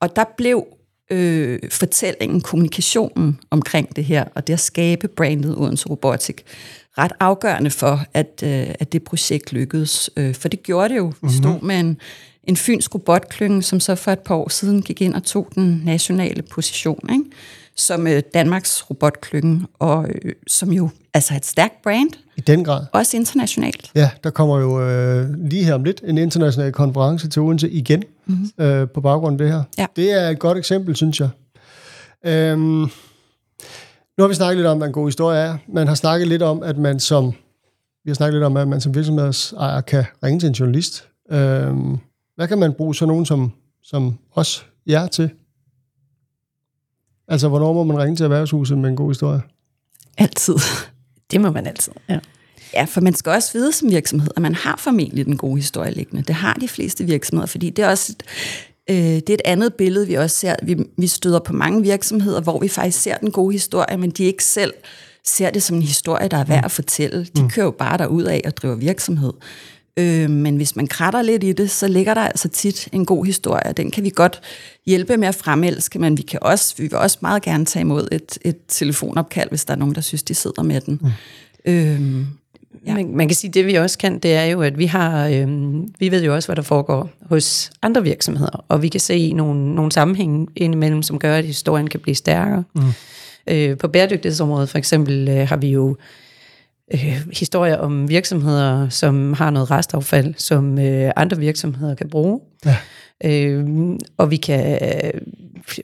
Og 0.00 0.16
der 0.16 0.24
blev 0.36 0.66
øh, 1.10 1.58
fortællingen, 1.70 2.40
kommunikationen 2.40 3.38
omkring 3.50 3.96
det 3.96 4.04
her, 4.04 4.24
og 4.34 4.46
det 4.46 4.52
at 4.52 4.60
skabe 4.60 5.08
brandet 5.08 5.56
Odense 5.58 5.88
Robotik, 5.88 6.44
ret 6.98 7.12
afgørende 7.20 7.70
for, 7.70 8.00
at, 8.14 8.42
øh, 8.44 8.74
at 8.80 8.92
det 8.92 9.02
projekt 9.02 9.52
lykkedes. 9.52 10.10
Øh, 10.16 10.34
for 10.34 10.48
det 10.48 10.62
gjorde 10.62 10.88
det 10.88 10.96
jo. 10.96 11.12
Vi 11.22 11.28
stod 11.32 11.50
mm-hmm. 11.50 11.66
med 11.66 11.80
en, 11.80 12.00
en 12.48 12.56
fynsk 12.56 12.94
robotklynge, 12.94 13.62
som 13.62 13.80
så 13.80 13.94
for 13.94 14.10
et 14.10 14.18
par 14.18 14.34
år 14.34 14.48
siden 14.48 14.82
gik 14.82 15.02
ind 15.02 15.14
og 15.14 15.22
tog 15.22 15.48
den 15.54 15.82
nationale 15.84 16.42
position, 16.42 17.08
ikke? 17.12 17.24
som 17.76 18.06
øh, 18.06 18.22
Danmarks 18.34 18.90
robotklynge, 18.90 19.66
og 19.78 20.06
øh, 20.08 20.32
som 20.46 20.72
jo 20.72 20.88
altså 21.14 21.34
et 21.34 21.46
stærkt 21.46 21.82
brand. 21.82 22.10
I 22.36 22.40
den 22.40 22.64
grad. 22.64 22.86
Også 22.92 23.16
internationalt. 23.16 23.90
Ja, 23.94 24.10
der 24.24 24.30
kommer 24.30 24.58
jo 24.58 24.82
øh, 24.82 25.34
lige 25.50 25.64
her 25.64 25.74
om 25.74 25.84
lidt 25.84 26.00
en 26.04 26.18
international 26.18 26.72
konference 26.72 27.28
til 27.28 27.42
Odense 27.42 27.70
igen, 27.70 28.02
mm-hmm. 28.26 28.64
øh, 28.64 28.88
på 28.88 29.00
baggrund 29.00 29.40
af 29.40 29.46
det 29.46 29.54
her. 29.54 29.62
Ja. 29.78 29.86
Det 29.96 30.12
er 30.12 30.28
et 30.28 30.38
godt 30.38 30.58
eksempel, 30.58 30.96
synes 30.96 31.20
jeg. 31.20 31.28
Øhm, 32.26 32.80
nu 34.18 34.24
har 34.24 34.28
vi 34.28 34.34
snakket 34.34 34.56
lidt 34.56 34.66
om, 34.66 34.78
hvad 34.78 34.88
en 34.88 34.92
god 34.92 35.06
historie 35.06 35.38
er. 35.38 35.56
Man 35.68 35.88
har 35.88 35.94
snakket 35.94 36.28
lidt 36.28 36.42
om, 36.42 36.62
at 36.62 36.78
man 36.78 37.00
som 37.00 37.32
vi 38.04 38.10
har 38.10 38.14
snakket 38.14 38.34
lidt 38.34 38.44
om, 38.44 38.56
at 38.56 38.68
man 38.68 38.80
som 38.80 38.94
virksomhedsejer 38.94 39.80
kan 39.80 40.04
ringe 40.22 40.40
til 40.40 40.46
en 40.46 40.52
journalist. 40.52 41.08
Øhm, 41.30 41.98
hvad 42.38 42.48
kan 42.48 42.58
man 42.58 42.72
bruge 42.72 42.94
sådan 42.94 43.08
nogen 43.08 43.26
som, 43.26 43.52
som 43.82 44.18
os 44.34 44.66
jer 44.86 45.06
til? 45.06 45.30
Altså, 47.28 47.48
hvornår 47.48 47.72
må 47.72 47.84
man 47.84 47.98
ringe 47.98 48.16
til 48.16 48.24
erhvervshuset 48.24 48.78
med 48.78 48.90
en 48.90 48.96
god 48.96 49.10
historie? 49.10 49.40
Altid. 50.18 50.54
Det 51.30 51.40
må 51.40 51.50
man 51.50 51.66
altid, 51.66 51.92
ja. 52.08 52.18
Ja, 52.74 52.84
for 52.84 53.00
man 53.00 53.14
skal 53.14 53.32
også 53.32 53.52
vide 53.52 53.72
som 53.72 53.90
virksomhed, 53.90 54.30
at 54.36 54.42
man 54.42 54.54
har 54.54 54.76
formentlig 54.76 55.26
den 55.26 55.36
gode 55.36 55.56
historie 55.56 55.90
liggende. 55.90 56.22
Det 56.22 56.34
har 56.34 56.54
de 56.54 56.68
fleste 56.68 57.04
virksomheder, 57.04 57.46
fordi 57.46 57.70
det 57.70 57.84
er 57.84 57.88
også 57.88 58.12
et, 58.12 58.22
øh, 58.90 58.96
det 58.96 59.30
er 59.30 59.34
et 59.34 59.42
andet 59.44 59.74
billede, 59.74 60.06
vi 60.06 60.14
også 60.14 60.36
ser. 60.36 60.54
Vi, 60.62 60.76
vi 60.96 61.06
støder 61.06 61.38
på 61.38 61.52
mange 61.52 61.82
virksomheder, 61.82 62.40
hvor 62.40 62.60
vi 62.60 62.68
faktisk 62.68 63.02
ser 63.02 63.16
den 63.16 63.30
gode 63.30 63.52
historie, 63.52 63.96
men 63.96 64.10
de 64.10 64.24
ikke 64.24 64.44
selv 64.44 64.74
ser 65.24 65.50
det 65.50 65.62
som 65.62 65.76
en 65.76 65.82
historie, 65.82 66.28
der 66.28 66.36
er 66.36 66.44
værd 66.44 66.64
at 66.64 66.70
fortælle. 66.70 67.24
De 67.24 67.42
mm. 67.42 67.50
kører 67.50 67.66
jo 67.66 67.70
bare 67.70 67.98
derud 67.98 68.24
af 68.24 68.42
og 68.44 68.56
driver 68.56 68.74
virksomhed. 68.74 69.32
Øh, 69.98 70.30
men 70.30 70.56
hvis 70.56 70.76
man 70.76 70.86
kratter 70.86 71.22
lidt 71.22 71.44
i 71.44 71.52
det, 71.52 71.70
så 71.70 71.88
ligger 71.88 72.14
der 72.14 72.20
altså 72.20 72.48
tit 72.48 72.88
en 72.92 73.04
god 73.04 73.24
historie. 73.26 73.72
Den 73.72 73.90
kan 73.90 74.04
vi 74.04 74.10
godt 74.14 74.40
hjælpe 74.86 75.16
med 75.16 75.28
at 75.28 75.34
fremelske, 75.34 75.98
men 75.98 76.16
vi, 76.16 76.22
kan 76.22 76.38
også, 76.42 76.74
vi 76.76 76.82
vil 76.82 76.94
også 76.94 77.18
meget 77.22 77.42
gerne 77.42 77.64
tage 77.64 77.80
imod 77.80 78.08
et, 78.12 78.38
et 78.42 78.56
telefonopkald, 78.68 79.48
hvis 79.48 79.64
der 79.64 79.74
er 79.74 79.78
nogen, 79.78 79.94
der 79.94 80.00
synes, 80.00 80.22
de 80.22 80.34
sidder 80.34 80.62
med 80.62 80.80
den. 80.80 81.00
Mm. 81.02 81.72
Øh, 81.72 82.26
Ja. 82.86 82.94
Man, 82.94 83.16
man 83.16 83.28
kan 83.28 83.34
sige, 83.34 83.48
at 83.48 83.54
det 83.54 83.66
vi 83.66 83.74
også 83.74 83.98
kan, 83.98 84.18
det 84.18 84.34
er 84.34 84.44
jo, 84.44 84.62
at 84.62 84.78
vi 84.78 84.86
har, 84.86 85.26
øh, 85.26 85.48
vi 85.98 86.10
ved 86.10 86.24
jo 86.24 86.34
også, 86.34 86.48
hvad 86.48 86.56
der 86.56 86.62
foregår 86.62 87.10
hos 87.22 87.70
andre 87.82 88.02
virksomheder, 88.02 88.64
og 88.68 88.82
vi 88.82 88.88
kan 88.88 89.00
se 89.00 89.32
nogle, 89.32 89.74
nogle 89.74 89.92
sammenhænge 89.92 90.46
indimellem, 90.56 91.02
som 91.02 91.18
gør, 91.18 91.36
at 91.36 91.44
historien 91.44 91.86
kan 91.88 92.00
blive 92.00 92.14
stærkere. 92.14 92.64
Mm. 92.74 92.82
Øh, 93.46 93.78
på 93.78 93.88
bæredygtighedsområdet 93.88 94.68
for 94.68 94.78
eksempel 94.78 95.28
øh, 95.28 95.48
har 95.48 95.56
vi 95.56 95.68
jo 95.68 95.90
øh, 95.90 95.96
historier 97.32 97.76
om 97.76 98.08
virksomheder, 98.08 98.88
som 98.88 99.32
har 99.32 99.50
noget 99.50 99.70
restaffald, 99.70 100.34
som 100.36 100.78
øh, 100.78 101.10
andre 101.16 101.38
virksomheder 101.38 101.94
kan 101.94 102.08
bruge. 102.08 102.40
Ja. 102.64 102.76
Øh, 103.24 103.66
og 104.16 104.30
vi 104.30 104.36
kan, 104.36 104.78
øh, 104.82 105.20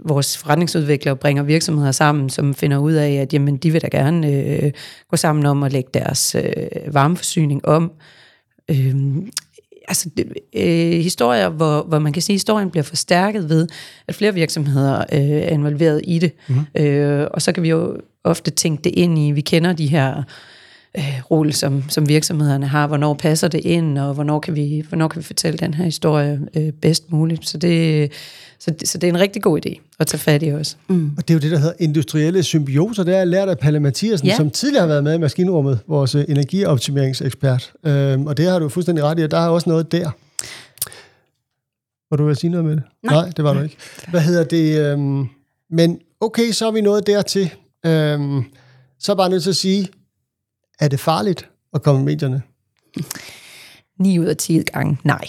vores 0.01 0.39
forretningsudviklere 0.39 1.17
bringer 1.17 1.43
virksomheder 1.43 1.93
sammen, 1.93 2.31
som 2.31 2.55
finder 2.55 2.79
ud 2.79 2.93
af, 2.93 3.13
at 3.13 3.33
jamen, 3.33 3.57
de 3.57 3.71
vil 3.71 3.83
da 3.83 3.89
gerne 3.89 4.33
øh, 4.33 4.73
gå 5.11 5.17
sammen 5.17 5.47
om 5.47 5.63
at 5.63 5.73
lægge 5.73 5.91
deres 5.95 6.35
øh, 6.35 6.95
varmeforsyning 6.95 7.69
om. 7.69 7.93
Øh, 8.71 8.95
altså, 9.89 10.11
øh, 10.57 10.93
historier, 10.93 11.49
hvor, 11.49 11.83
hvor 11.83 11.99
man 11.99 12.13
kan 12.13 12.23
sige, 12.23 12.35
at 12.35 12.39
historien 12.41 12.71
bliver 12.71 12.85
forstærket 12.85 13.49
ved, 13.49 13.69
at 14.09 14.15
flere 14.15 14.35
virksomheder 14.35 14.99
øh, 15.13 15.21
er 15.21 15.49
involveret 15.49 16.01
i 16.05 16.19
det. 16.19 16.33
Mm. 16.49 16.83
Øh, 16.83 17.27
og 17.31 17.43
så 17.43 17.53
kan 17.53 17.63
vi 17.63 17.69
jo 17.69 17.97
ofte 18.25 18.51
tænke 18.51 18.85
det 18.85 18.93
ind 18.97 19.19
i, 19.19 19.31
vi 19.31 19.41
kender 19.41 19.73
de 19.73 19.87
her 19.87 20.23
øh, 20.99 21.21
rolle, 21.31 21.53
som, 21.53 21.85
som 21.89 22.09
virksomhederne 22.09 22.67
har. 22.67 22.87
Hvornår 22.87 23.15
passer 23.15 23.49
det 23.49 23.61
ind, 23.61 23.99
og 23.99 24.15
hvornår 24.15 24.41
kan 24.41 24.55
vi, 24.55 24.85
hvornår 24.89 25.09
kan 25.09 25.19
vi 25.19 25.25
fortælle 25.25 25.59
den 25.59 25.75
her 25.75 25.85
historie 25.85 26.41
øh, 26.57 26.73
bedst 26.73 27.13
muligt. 27.13 27.49
Så 27.49 27.59
det, 27.59 28.13
så, 28.59 28.71
det, 28.71 28.89
så 28.89 28.99
det 28.99 29.09
er 29.09 29.13
en 29.13 29.21
rigtig 29.21 29.43
god 29.43 29.67
idé 29.67 29.97
at 29.99 30.07
tage 30.07 30.19
fat 30.19 30.43
i 30.43 30.47
også. 30.47 30.77
Mm. 30.89 31.11
Og 31.17 31.29
det 31.29 31.35
er 31.35 31.35
jo 31.35 31.41
det, 31.41 31.51
der 31.51 31.59
hedder 31.59 31.75
industrielle 31.79 32.43
symbioser. 32.43 33.05
Det 33.05 33.17
er 33.17 33.25
lært 33.25 33.49
af 33.49 33.59
Palle 33.59 33.81
Mathiasen, 33.81 34.29
ja. 34.29 34.37
som 34.37 34.51
tidligere 34.51 34.81
har 34.81 34.89
været 34.89 35.05
med 35.05 35.15
i 35.15 35.19
Maskinrummet, 35.19 35.79
vores 35.87 36.15
øh, 36.15 36.25
energioptimeringsekspert. 36.29 37.73
Øhm, 37.85 38.27
og 38.27 38.37
det 38.37 38.47
har 38.47 38.59
du 38.59 38.69
fuldstændig 38.69 39.05
ret 39.05 39.19
i, 39.19 39.23
at 39.23 39.31
der 39.31 39.39
er 39.39 39.49
også 39.49 39.71
noget 39.71 39.93
der. 39.93 40.11
Var 42.11 42.17
du 42.17 42.25
ved 42.25 42.31
at 42.31 42.39
sige 42.39 42.51
noget 42.51 42.65
med 42.65 42.77
det? 42.77 42.83
Nej. 43.03 43.15
Nej 43.15 43.33
det 43.37 43.45
var 43.45 43.55
du 43.55 43.61
ikke. 43.61 43.77
Hvad 44.09 44.21
hedder 44.21 44.45
det? 44.45 44.79
Øhm, 44.79 45.27
men 45.71 45.99
okay, 46.21 46.51
så 46.51 46.67
er 46.67 46.71
vi 46.71 46.81
nået 46.81 47.07
dertil. 47.07 47.51
Øhm, 47.87 48.45
så 48.99 49.13
er 49.13 49.15
jeg 49.15 49.17
bare 49.17 49.31
nødt 49.31 49.43
til 49.43 49.51
at 49.51 49.57
sige, 49.57 49.89
er 50.81 50.89
det 50.89 51.01
farligt 51.01 51.49
at 51.75 51.83
komme 51.83 52.01
i 52.01 52.05
medierne? 52.05 52.43
9 53.99 54.19
ud 54.19 54.25
af 54.25 54.37
10 54.37 54.63
gange 54.63 54.99
nej, 55.05 55.25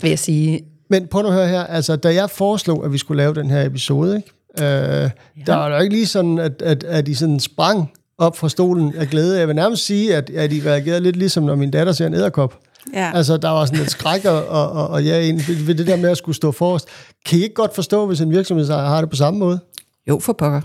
vil 0.00 0.08
jeg 0.08 0.18
sige. 0.18 0.64
Men 0.90 1.06
prøv 1.06 1.22
nu 1.22 1.28
at 1.28 1.34
høre 1.34 1.48
her, 1.48 1.64
altså 1.64 1.96
da 1.96 2.14
jeg 2.14 2.30
foreslog, 2.30 2.84
at 2.84 2.92
vi 2.92 2.98
skulle 2.98 3.22
lave 3.22 3.34
den 3.34 3.50
her 3.50 3.66
episode, 3.66 4.16
ikke? 4.16 4.30
Øh, 4.58 4.64
ja. 4.64 5.10
der 5.46 5.54
var 5.54 5.68
jo 5.68 5.78
ikke 5.78 5.94
lige 5.94 6.06
sådan, 6.06 6.38
at, 6.38 6.62
at, 6.62 6.84
at 6.84 7.08
I 7.08 7.14
sådan 7.14 7.40
sprang 7.40 7.90
op 8.18 8.36
fra 8.36 8.48
stolen 8.48 8.94
af 8.94 9.08
glæde. 9.08 9.38
Jeg 9.38 9.48
vil 9.48 9.56
nærmest 9.56 9.86
sige, 9.86 10.16
at, 10.16 10.30
at 10.30 10.52
I 10.52 10.62
reagerede 10.66 11.00
lidt 11.00 11.16
ligesom, 11.16 11.44
når 11.44 11.54
min 11.54 11.70
datter 11.70 11.92
ser 11.92 12.06
en 12.06 12.14
æderkop. 12.14 12.58
Ja. 12.94 13.10
Altså, 13.14 13.36
der 13.36 13.48
var 13.48 13.64
sådan 13.66 13.80
et 13.80 13.90
skræk 13.90 14.24
og, 14.24 14.46
og, 14.46 14.70
og, 14.70 14.88
og 14.88 15.04
ja, 15.04 15.18
ved, 15.18 15.64
ved 15.64 15.74
det 15.74 15.86
der 15.86 15.96
med 15.96 16.10
at 16.10 16.16
skulle 16.16 16.36
stå 16.36 16.52
forrest. 16.52 16.88
Kan 17.26 17.38
I 17.38 17.42
ikke 17.42 17.54
godt 17.54 17.74
forstå, 17.74 18.06
hvis 18.06 18.20
en 18.20 18.30
virksomhedsejer 18.30 18.88
har 18.88 19.00
det 19.00 19.10
på 19.10 19.16
samme 19.16 19.38
måde? 19.38 19.60
Jo, 20.08 20.18
for 20.18 20.32
pokker. 20.32 20.60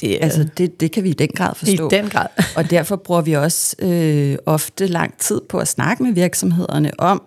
Det 0.00 0.18
Altså, 0.20 0.48
det, 0.58 0.80
det 0.80 0.92
kan 0.92 1.04
vi 1.04 1.08
i 1.08 1.12
den 1.12 1.28
grad 1.28 1.52
i 1.52 1.58
forstå. 1.58 1.88
den 1.90 2.08
grad. 2.08 2.26
Og 2.56 2.70
derfor 2.70 2.96
bruger 2.96 3.20
vi 3.20 3.32
også 3.32 3.76
øh, 3.78 4.36
ofte 4.46 4.86
lang 4.86 5.18
tid 5.18 5.40
på 5.48 5.58
at 5.58 5.68
snakke 5.68 6.02
med 6.02 6.12
virksomhederne 6.12 7.00
om, 7.00 7.22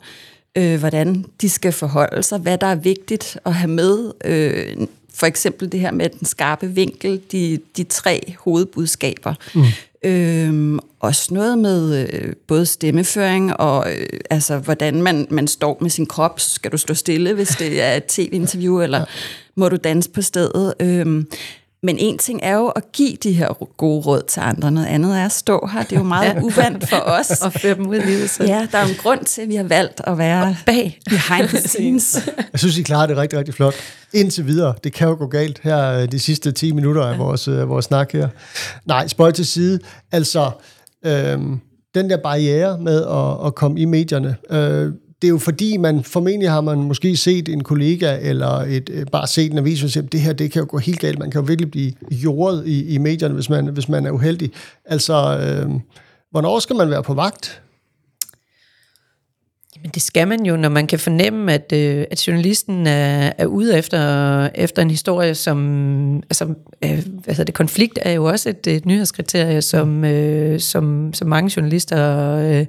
øh, 0.57 0.79
hvordan 0.79 1.25
de 1.41 1.49
skal 1.49 1.71
forholde 1.71 2.23
sig, 2.23 2.39
hvad 2.39 2.57
der 2.57 2.67
er 2.67 2.75
vigtigt 2.75 3.37
at 3.45 3.53
have 3.53 3.71
med. 3.71 4.11
Øh, 4.25 4.87
for 5.13 5.25
eksempel 5.25 5.71
det 5.71 5.79
her 5.79 5.91
med 5.91 6.09
den 6.09 6.25
skarpe 6.25 6.67
vinkel, 6.67 7.21
de, 7.31 7.59
de 7.77 7.83
tre 7.83 8.35
hovedbudskaber. 8.39 9.33
Mm. 9.55 9.63
Øhm, 10.03 10.79
også 10.99 11.33
noget 11.33 11.57
med 11.57 12.07
øh, 12.13 12.33
både 12.47 12.65
stemmeføring 12.65 13.57
og 13.57 13.91
øh, 13.93 14.19
altså, 14.29 14.57
hvordan 14.57 15.01
man, 15.01 15.27
man 15.29 15.47
står 15.47 15.77
med 15.81 15.89
sin 15.89 16.05
krop. 16.05 16.39
Skal 16.39 16.71
du 16.71 16.77
stå 16.77 16.93
stille, 16.93 17.33
hvis 17.33 17.47
det 17.47 17.81
er 17.81 17.93
et 17.93 18.05
tv-interview, 18.05 18.81
eller 18.81 19.05
må 19.55 19.69
du 19.69 19.75
danse 19.75 20.09
på 20.09 20.21
stedet? 20.21 20.73
Øhm, 20.79 21.27
men 21.83 21.97
en 21.99 22.17
ting 22.17 22.39
er 22.43 22.55
jo 22.55 22.67
at 22.67 22.91
give 22.91 23.15
de 23.23 23.33
her 23.33 23.67
gode 23.77 24.01
råd 24.01 24.21
til 24.27 24.39
andre. 24.39 24.71
Noget 24.71 24.87
andet 24.87 25.19
er 25.19 25.25
at 25.25 25.31
stå 25.31 25.69
her. 25.73 25.83
Det 25.83 25.91
er 25.93 25.97
jo 25.97 26.03
meget 26.03 26.37
uvandt 26.43 26.89
for 26.89 26.97
os. 26.97 27.29
Og 27.45 27.53
føre 27.53 27.75
dem 27.75 27.87
ud 27.87 27.95
i 27.95 27.99
livet. 27.99 28.29
Så. 28.29 28.43
Ja, 28.43 28.67
der 28.71 28.77
er 28.77 28.83
jo 28.83 28.89
en 28.89 28.95
grund 28.95 29.25
til, 29.25 29.41
at 29.41 29.49
vi 29.49 29.55
har 29.55 29.63
valgt 29.63 30.01
at 30.03 30.17
være 30.17 30.55
Bag. 30.65 30.99
behind 31.09 31.47
the 31.47 31.57
scenes. 31.67 32.29
Jeg 32.51 32.59
synes, 32.59 32.77
I 32.77 32.81
klarer 32.83 33.07
det 33.07 33.17
rigtig, 33.17 33.39
rigtig 33.39 33.53
flot. 33.55 33.73
Indtil 34.13 34.47
videre. 34.47 34.73
Det 34.83 34.93
kan 34.93 35.07
jo 35.07 35.15
gå 35.15 35.27
galt 35.27 35.59
her 35.63 35.93
øh, 35.93 36.11
de 36.11 36.19
sidste 36.19 36.51
10 36.51 36.71
minutter 36.71 37.03
af 37.05 37.17
vores, 37.19 37.47
øh, 37.47 37.69
vores 37.69 37.85
snak 37.85 38.11
her. 38.13 38.27
Nej, 38.85 39.07
spøj 39.07 39.31
til 39.31 39.45
side. 39.45 39.79
Altså, 40.11 40.51
øhm, 41.05 41.59
den 41.95 42.09
der 42.09 42.17
barriere 42.17 42.77
med 42.79 43.03
at, 43.05 43.47
at 43.47 43.55
komme 43.55 43.79
i 43.79 43.85
medierne, 43.85 44.35
øh, 44.49 44.91
det 45.21 45.27
er 45.27 45.31
jo 45.31 45.37
fordi, 45.37 45.77
man 45.77 46.03
formentlig 46.03 46.49
har 46.49 46.61
man 46.61 46.77
måske 46.77 47.17
set 47.17 47.49
en 47.49 47.63
kollega, 47.63 48.17
eller 48.21 48.47
et, 48.47 48.89
øh, 48.93 49.05
bare 49.11 49.27
set 49.27 49.51
en 49.51 49.57
avis, 49.57 49.83
og 49.83 49.89
siger, 49.89 50.03
det 50.03 50.21
her 50.21 50.33
det 50.33 50.51
kan 50.51 50.59
jo 50.59 50.67
gå 50.69 50.77
helt 50.77 50.99
galt. 50.99 51.19
Man 51.19 51.31
kan 51.31 51.41
jo 51.41 51.45
virkelig 51.45 51.71
blive 51.71 51.93
jordet 52.11 52.67
i, 52.67 52.93
i 52.93 52.97
medierne, 52.97 53.33
hvis 53.33 53.49
man, 53.49 53.67
hvis 53.67 53.89
man 53.89 54.05
er 54.05 54.11
uheldig. 54.11 54.51
Altså, 54.85 55.13
øh, 55.13 55.71
hvornår 56.31 56.59
skal 56.59 56.75
man 56.75 56.89
være 56.89 57.03
på 57.03 57.13
vagt? 57.13 57.61
Men 59.81 59.91
det 59.93 60.01
skal 60.01 60.27
man 60.27 60.45
jo, 60.45 60.57
når 60.57 60.69
man 60.69 60.87
kan 60.87 60.99
fornemme, 60.99 61.53
at, 61.53 61.73
øh, 61.73 62.05
at 62.11 62.27
journalisten 62.27 62.87
er, 62.87 63.31
er 63.37 63.45
ude 63.45 63.77
efter, 63.77 64.49
efter 64.55 64.81
en 64.81 64.89
historie, 64.91 65.35
som... 65.35 66.15
Altså, 66.15 66.45
øh, 66.83 67.05
hvad 67.23 67.35
hedder 67.35 67.43
det, 67.43 67.53
konflikt 67.53 67.99
er 68.01 68.11
jo 68.11 68.25
også 68.25 68.49
et, 68.49 68.67
et 68.67 68.85
nyhedskriterie, 68.85 69.61
som, 69.61 70.05
øh, 70.05 70.59
som, 70.59 71.13
som 71.13 71.27
mange 71.27 71.51
journalister 71.55 72.35
øh, 72.35 72.65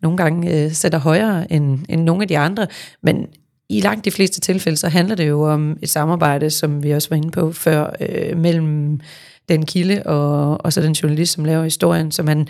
nogle 0.00 0.16
gange 0.16 0.64
øh, 0.64 0.72
sætter 0.72 0.98
højere 0.98 1.52
end, 1.52 1.78
end 1.88 2.02
nogle 2.02 2.22
af 2.22 2.28
de 2.28 2.38
andre. 2.38 2.66
Men 3.02 3.26
i 3.68 3.80
langt 3.80 4.04
de 4.04 4.10
fleste 4.10 4.40
tilfælde, 4.40 4.76
så 4.76 4.88
handler 4.88 5.14
det 5.14 5.28
jo 5.28 5.52
om 5.52 5.78
et 5.82 5.88
samarbejde, 5.88 6.50
som 6.50 6.82
vi 6.82 6.90
også 6.90 7.08
var 7.08 7.16
inde 7.16 7.30
på 7.30 7.52
før, 7.52 7.96
øh, 8.00 8.38
mellem 8.38 9.00
den 9.48 9.66
kilde 9.66 10.02
og, 10.06 10.64
og 10.64 10.72
så 10.72 10.82
den 10.82 10.92
journalist, 10.92 11.32
som 11.32 11.44
laver 11.44 11.64
historien, 11.64 12.12
så 12.12 12.22
man 12.22 12.48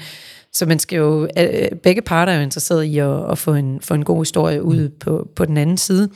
så 0.54 0.66
man 0.66 0.78
skal 0.78 0.96
jo, 0.96 1.28
øh, 1.38 1.70
begge 1.82 2.02
parter 2.02 2.32
er 2.32 2.36
jo 2.36 2.42
interesseret 2.42 2.84
i 2.84 2.98
at, 2.98 3.30
at 3.30 3.38
få, 3.38 3.54
en, 3.54 3.80
få 3.80 3.94
en 3.94 4.04
god 4.04 4.20
historie 4.20 4.62
ud 4.62 4.88
på, 4.88 5.28
på 5.36 5.44
den 5.44 5.56
anden 5.56 5.76
side. 5.76 6.08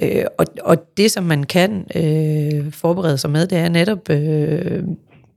Øh, 0.00 0.24
og, 0.38 0.46
og 0.62 0.96
det, 0.96 1.10
som 1.10 1.24
man 1.24 1.44
kan 1.44 1.86
øh, 1.96 2.72
forberede 2.72 3.18
sig 3.18 3.30
med, 3.30 3.46
det 3.46 3.58
er 3.58 3.68
netop 3.68 4.10
øh, 4.10 4.82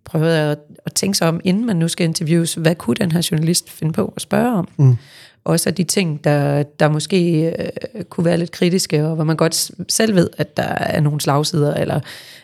prøve 0.06 0.30
at, 0.30 0.60
at 0.86 0.94
tænke 0.94 1.18
sig 1.18 1.28
om, 1.28 1.42
inden 1.44 1.65
man 1.65 1.76
nu 1.76 1.88
skal 1.88 2.04
interviews, 2.04 2.54
hvad 2.54 2.76
kunne 2.76 2.96
den 2.96 3.12
her 3.12 3.28
journalist 3.32 3.72
finde 3.72 3.94
på 3.94 4.13
at 4.15 4.22
spørge 4.22 4.54
om? 4.54 4.68
Mm. 4.78 4.96
Også 5.44 5.70
af 5.70 5.76
de 5.76 5.84
ting, 5.84 6.24
der, 6.24 6.63
der 6.63 6.89
måske 6.89 7.50
øh, 7.60 8.04
kunne 8.04 8.26
være 8.26 8.38
lidt 8.38 8.52
kritiske, 8.52 9.06
og 9.06 9.15
hvor 9.15 9.24
man 9.24 9.38
godt 9.38 9.72
selv 9.89 10.15
ved, 10.15 10.30
at 10.38 10.58
der 10.58 10.63
er 10.63 11.02
nogle 11.02 11.22
slagsider, 11.22 11.74
eller, 11.74 12.00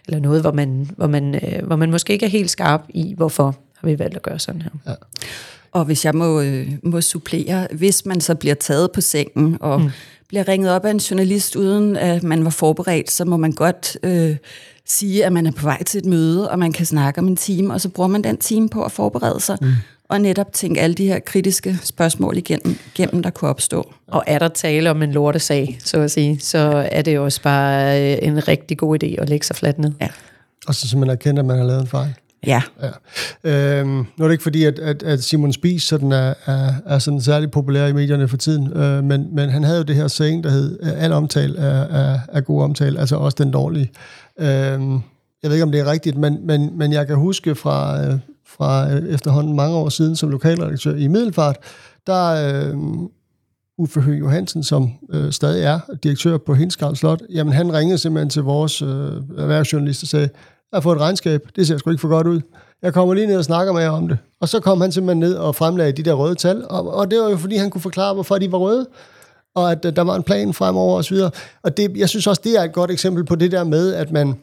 eller 0.07 0.19
noget, 0.19 0.41
hvor 0.41 0.51
man, 0.51 0.89
hvor, 0.97 1.07
man, 1.07 1.35
øh, 1.35 1.65
hvor 1.65 1.75
man 1.75 1.91
måske 1.91 2.13
ikke 2.13 2.25
er 2.25 2.29
helt 2.29 2.49
skarp 2.49 2.81
i, 2.89 3.13
hvorfor 3.17 3.55
har 3.77 3.87
vi 3.87 3.99
valgt 3.99 4.15
at 4.15 4.21
gøre 4.21 4.39
sådan 4.39 4.61
her. 4.61 4.69
Ja. 4.87 4.93
Og 5.75 5.85
hvis 5.85 6.05
jeg 6.05 6.15
må, 6.15 6.41
øh, 6.41 6.67
må 6.83 7.01
supplere, 7.01 7.67
hvis 7.71 8.05
man 8.05 8.21
så 8.21 8.35
bliver 8.35 8.55
taget 8.55 8.91
på 8.91 9.01
sengen 9.01 9.57
og 9.59 9.81
mm. 9.81 9.89
bliver 10.27 10.47
ringet 10.47 10.71
op 10.71 10.85
af 10.85 10.91
en 10.91 10.97
journalist, 10.97 11.55
uden 11.55 11.95
at 11.95 12.23
man 12.23 12.43
var 12.43 12.49
forberedt, 12.49 13.11
så 13.11 13.25
må 13.25 13.37
man 13.37 13.51
godt 13.51 13.97
øh, 14.03 14.35
sige, 14.85 15.25
at 15.25 15.33
man 15.33 15.45
er 15.45 15.51
på 15.51 15.63
vej 15.63 15.83
til 15.83 15.97
et 15.97 16.05
møde, 16.05 16.51
og 16.51 16.59
man 16.59 16.71
kan 16.71 16.85
snakke 16.85 17.19
om 17.19 17.27
en 17.27 17.35
time, 17.35 17.73
og 17.73 17.81
så 17.81 17.89
bruger 17.89 18.07
man 18.07 18.23
den 18.23 18.37
time 18.37 18.69
på 18.69 18.83
at 18.83 18.91
forberede 18.91 19.39
sig, 19.39 19.57
mm. 19.61 19.67
og 20.09 20.21
netop 20.21 20.53
tænke 20.53 20.81
alle 20.81 20.93
de 20.93 21.07
her 21.07 21.19
kritiske 21.19 21.79
spørgsmål 21.83 22.37
igennem, 22.37 22.77
igennem 22.95 23.23
der 23.23 23.29
kunne 23.29 23.49
opstå. 23.49 23.93
Og 24.07 24.23
er 24.27 24.39
der 24.39 24.47
tale 24.47 24.91
om 24.91 25.01
en 25.01 25.11
lortesag, 25.11 25.77
så 25.83 25.99
at 25.99 26.11
sige, 26.11 26.39
så 26.39 26.87
er 26.91 27.01
det 27.01 27.15
jo 27.15 27.23
også 27.23 27.41
bare 27.41 28.01
øh, 28.01 28.17
en 28.21 28.47
rigtig 28.47 28.77
god 28.77 29.03
idé 29.03 29.21
at 29.21 29.29
lægge 29.29 29.45
sig 29.45 29.55
fladt 29.55 29.79
ned. 29.79 29.91
Ja. 30.01 30.07
Og 30.67 30.75
så 30.75 30.87
simpelthen 30.89 31.17
erkende, 31.17 31.39
at 31.39 31.45
man 31.45 31.57
har 31.57 31.65
lavet 31.65 31.81
en 31.81 31.87
fejl. 31.87 32.13
Ja. 32.47 32.61
ja. 33.43 33.79
Øhm, 33.79 33.89
nu 33.89 34.05
er 34.19 34.23
det 34.23 34.31
ikke 34.31 34.43
fordi, 34.43 34.63
at, 34.63 34.79
at, 34.79 35.03
at 35.03 35.23
Simon 35.23 35.53
Spies 35.53 35.83
sådan 35.83 36.11
er, 36.11 36.33
er, 36.45 36.73
er 36.85 36.99
sådan 36.99 37.21
særlig 37.21 37.51
populær 37.51 37.87
i 37.87 37.93
medierne 37.93 38.27
for 38.27 38.37
tiden, 38.37 38.73
øh, 38.77 39.03
men, 39.03 39.35
men 39.35 39.49
han 39.49 39.63
havde 39.63 39.77
jo 39.77 39.83
det 39.83 39.95
her 39.95 40.07
saying, 40.07 40.43
der 40.43 40.49
hed, 40.49 40.79
al 40.81 41.13
omtale 41.13 41.57
er, 41.57 41.81
er, 41.81 42.19
er 42.27 42.41
god 42.41 42.63
omtale, 42.63 42.99
altså 42.99 43.15
også 43.15 43.35
den 43.43 43.51
dårlige. 43.51 43.91
Øhm, 44.39 44.93
jeg 45.43 45.49
ved 45.49 45.53
ikke, 45.53 45.63
om 45.63 45.71
det 45.71 45.81
er 45.81 45.91
rigtigt, 45.91 46.17
men, 46.17 46.47
men, 46.47 46.77
men 46.77 46.91
jeg 46.91 47.07
kan 47.07 47.15
huske 47.15 47.55
fra, 47.55 48.05
øh, 48.05 48.19
fra 48.47 48.91
øh, 48.91 49.13
efterhånden 49.13 49.55
mange 49.55 49.75
år 49.75 49.89
siden 49.89 50.15
som 50.15 50.29
lokalredaktør 50.29 50.95
i 50.95 51.07
Middelfart, 51.07 51.57
der 52.07 52.25
øh, 52.31 52.77
Uffe 53.77 54.01
Høgh 54.01 54.19
Johansen, 54.19 54.63
som 54.63 54.91
øh, 55.13 55.31
stadig 55.31 55.63
er 55.63 55.79
direktør 56.03 56.37
på 56.37 56.53
Hinskavl 56.53 56.95
Slot, 56.95 57.21
jamen 57.29 57.53
han 57.53 57.73
ringede 57.73 57.97
simpelthen 57.97 58.29
til 58.29 58.43
vores 58.43 58.81
øh, 58.81 58.87
erhvervsjournalist 59.37 60.03
og 60.03 60.07
sagde, 60.07 60.29
har 60.75 60.81
fået 60.81 60.95
et 60.95 61.01
regnskab, 61.01 61.41
det 61.55 61.67
ser 61.67 61.77
sgu 61.77 61.89
ikke 61.89 62.01
for 62.01 62.07
godt 62.07 62.27
ud. 62.27 62.41
Jeg 62.81 62.93
kommer 62.93 63.13
lige 63.13 63.27
ned 63.27 63.37
og 63.37 63.45
snakker 63.45 63.73
med 63.73 63.81
jer 63.81 63.89
om 63.89 64.07
det. 64.07 64.17
Og 64.41 64.49
så 64.49 64.59
kom 64.59 64.81
han 64.81 64.91
simpelthen 64.91 65.19
ned 65.19 65.33
og 65.33 65.55
fremlagde 65.55 65.91
de 65.91 66.03
der 66.03 66.13
røde 66.13 66.35
tal, 66.35 66.63
og, 66.69 66.93
og 66.93 67.11
det 67.11 67.19
var 67.19 67.29
jo 67.29 67.37
fordi, 67.37 67.55
han 67.55 67.69
kunne 67.69 67.81
forklare, 67.81 68.13
hvorfor 68.13 68.37
de 68.37 68.51
var 68.51 68.57
røde, 68.57 68.87
og 69.55 69.71
at 69.71 69.83
der 69.83 70.01
var 70.01 70.15
en 70.15 70.23
plan 70.23 70.53
fremover 70.53 70.97
osv. 70.97 71.17
Og 71.63 71.77
det, 71.77 71.97
jeg 71.97 72.09
synes 72.09 72.27
også, 72.27 72.41
det 72.43 72.59
er 72.59 72.63
et 72.63 72.73
godt 72.73 72.91
eksempel 72.91 73.25
på 73.25 73.35
det 73.35 73.51
der 73.51 73.63
med, 73.63 73.93
at 73.93 74.11
man, 74.11 74.35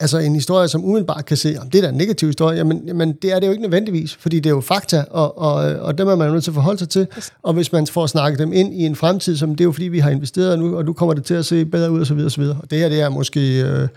altså 0.00 0.18
en 0.18 0.34
historie, 0.34 0.68
som 0.68 0.84
umiddelbart 0.84 1.24
kan 1.24 1.36
se, 1.36 1.56
om 1.60 1.70
det 1.70 1.78
er 1.78 1.82
da 1.82 1.88
en 1.88 1.94
negativ 1.94 2.28
historie, 2.28 2.56
jamen, 2.56 2.82
jamen 2.86 3.12
det 3.12 3.32
er 3.32 3.40
det 3.40 3.46
jo 3.46 3.52
ikke 3.52 3.62
nødvendigvis, 3.62 4.14
fordi 4.14 4.36
det 4.36 4.46
er 4.46 4.54
jo 4.54 4.60
fakta, 4.60 5.04
og, 5.10 5.38
og, 5.38 5.54
og 5.54 5.98
dem 5.98 6.08
er 6.08 6.14
man 6.14 6.26
jo 6.26 6.32
nødt 6.32 6.44
til 6.44 6.50
at 6.50 6.54
forholde 6.54 6.78
sig 6.78 6.88
til. 6.88 7.06
Og 7.42 7.52
hvis 7.52 7.72
man 7.72 7.86
får 7.86 8.06
snakket 8.06 8.38
dem 8.38 8.52
ind 8.52 8.74
i 8.74 8.86
en 8.86 8.96
fremtid, 8.96 9.36
som 9.36 9.50
det 9.50 9.60
er 9.60 9.64
jo 9.64 9.72
fordi, 9.72 9.88
vi 9.88 9.98
har 9.98 10.10
investeret 10.10 10.58
nu, 10.58 10.76
og 10.76 10.84
nu 10.84 10.92
kommer 10.92 11.14
det 11.14 11.24
til 11.24 11.34
at 11.34 11.46
se 11.46 11.64
bedre 11.64 11.90
ud, 11.90 12.00
osv. 12.00 12.18
osv. 12.18 12.42
Og 12.42 12.70
det 12.70 12.78
her, 12.78 12.88
det 12.88 13.00
er 13.00 13.08
måske... 13.08 13.62
Øh, 13.62 13.88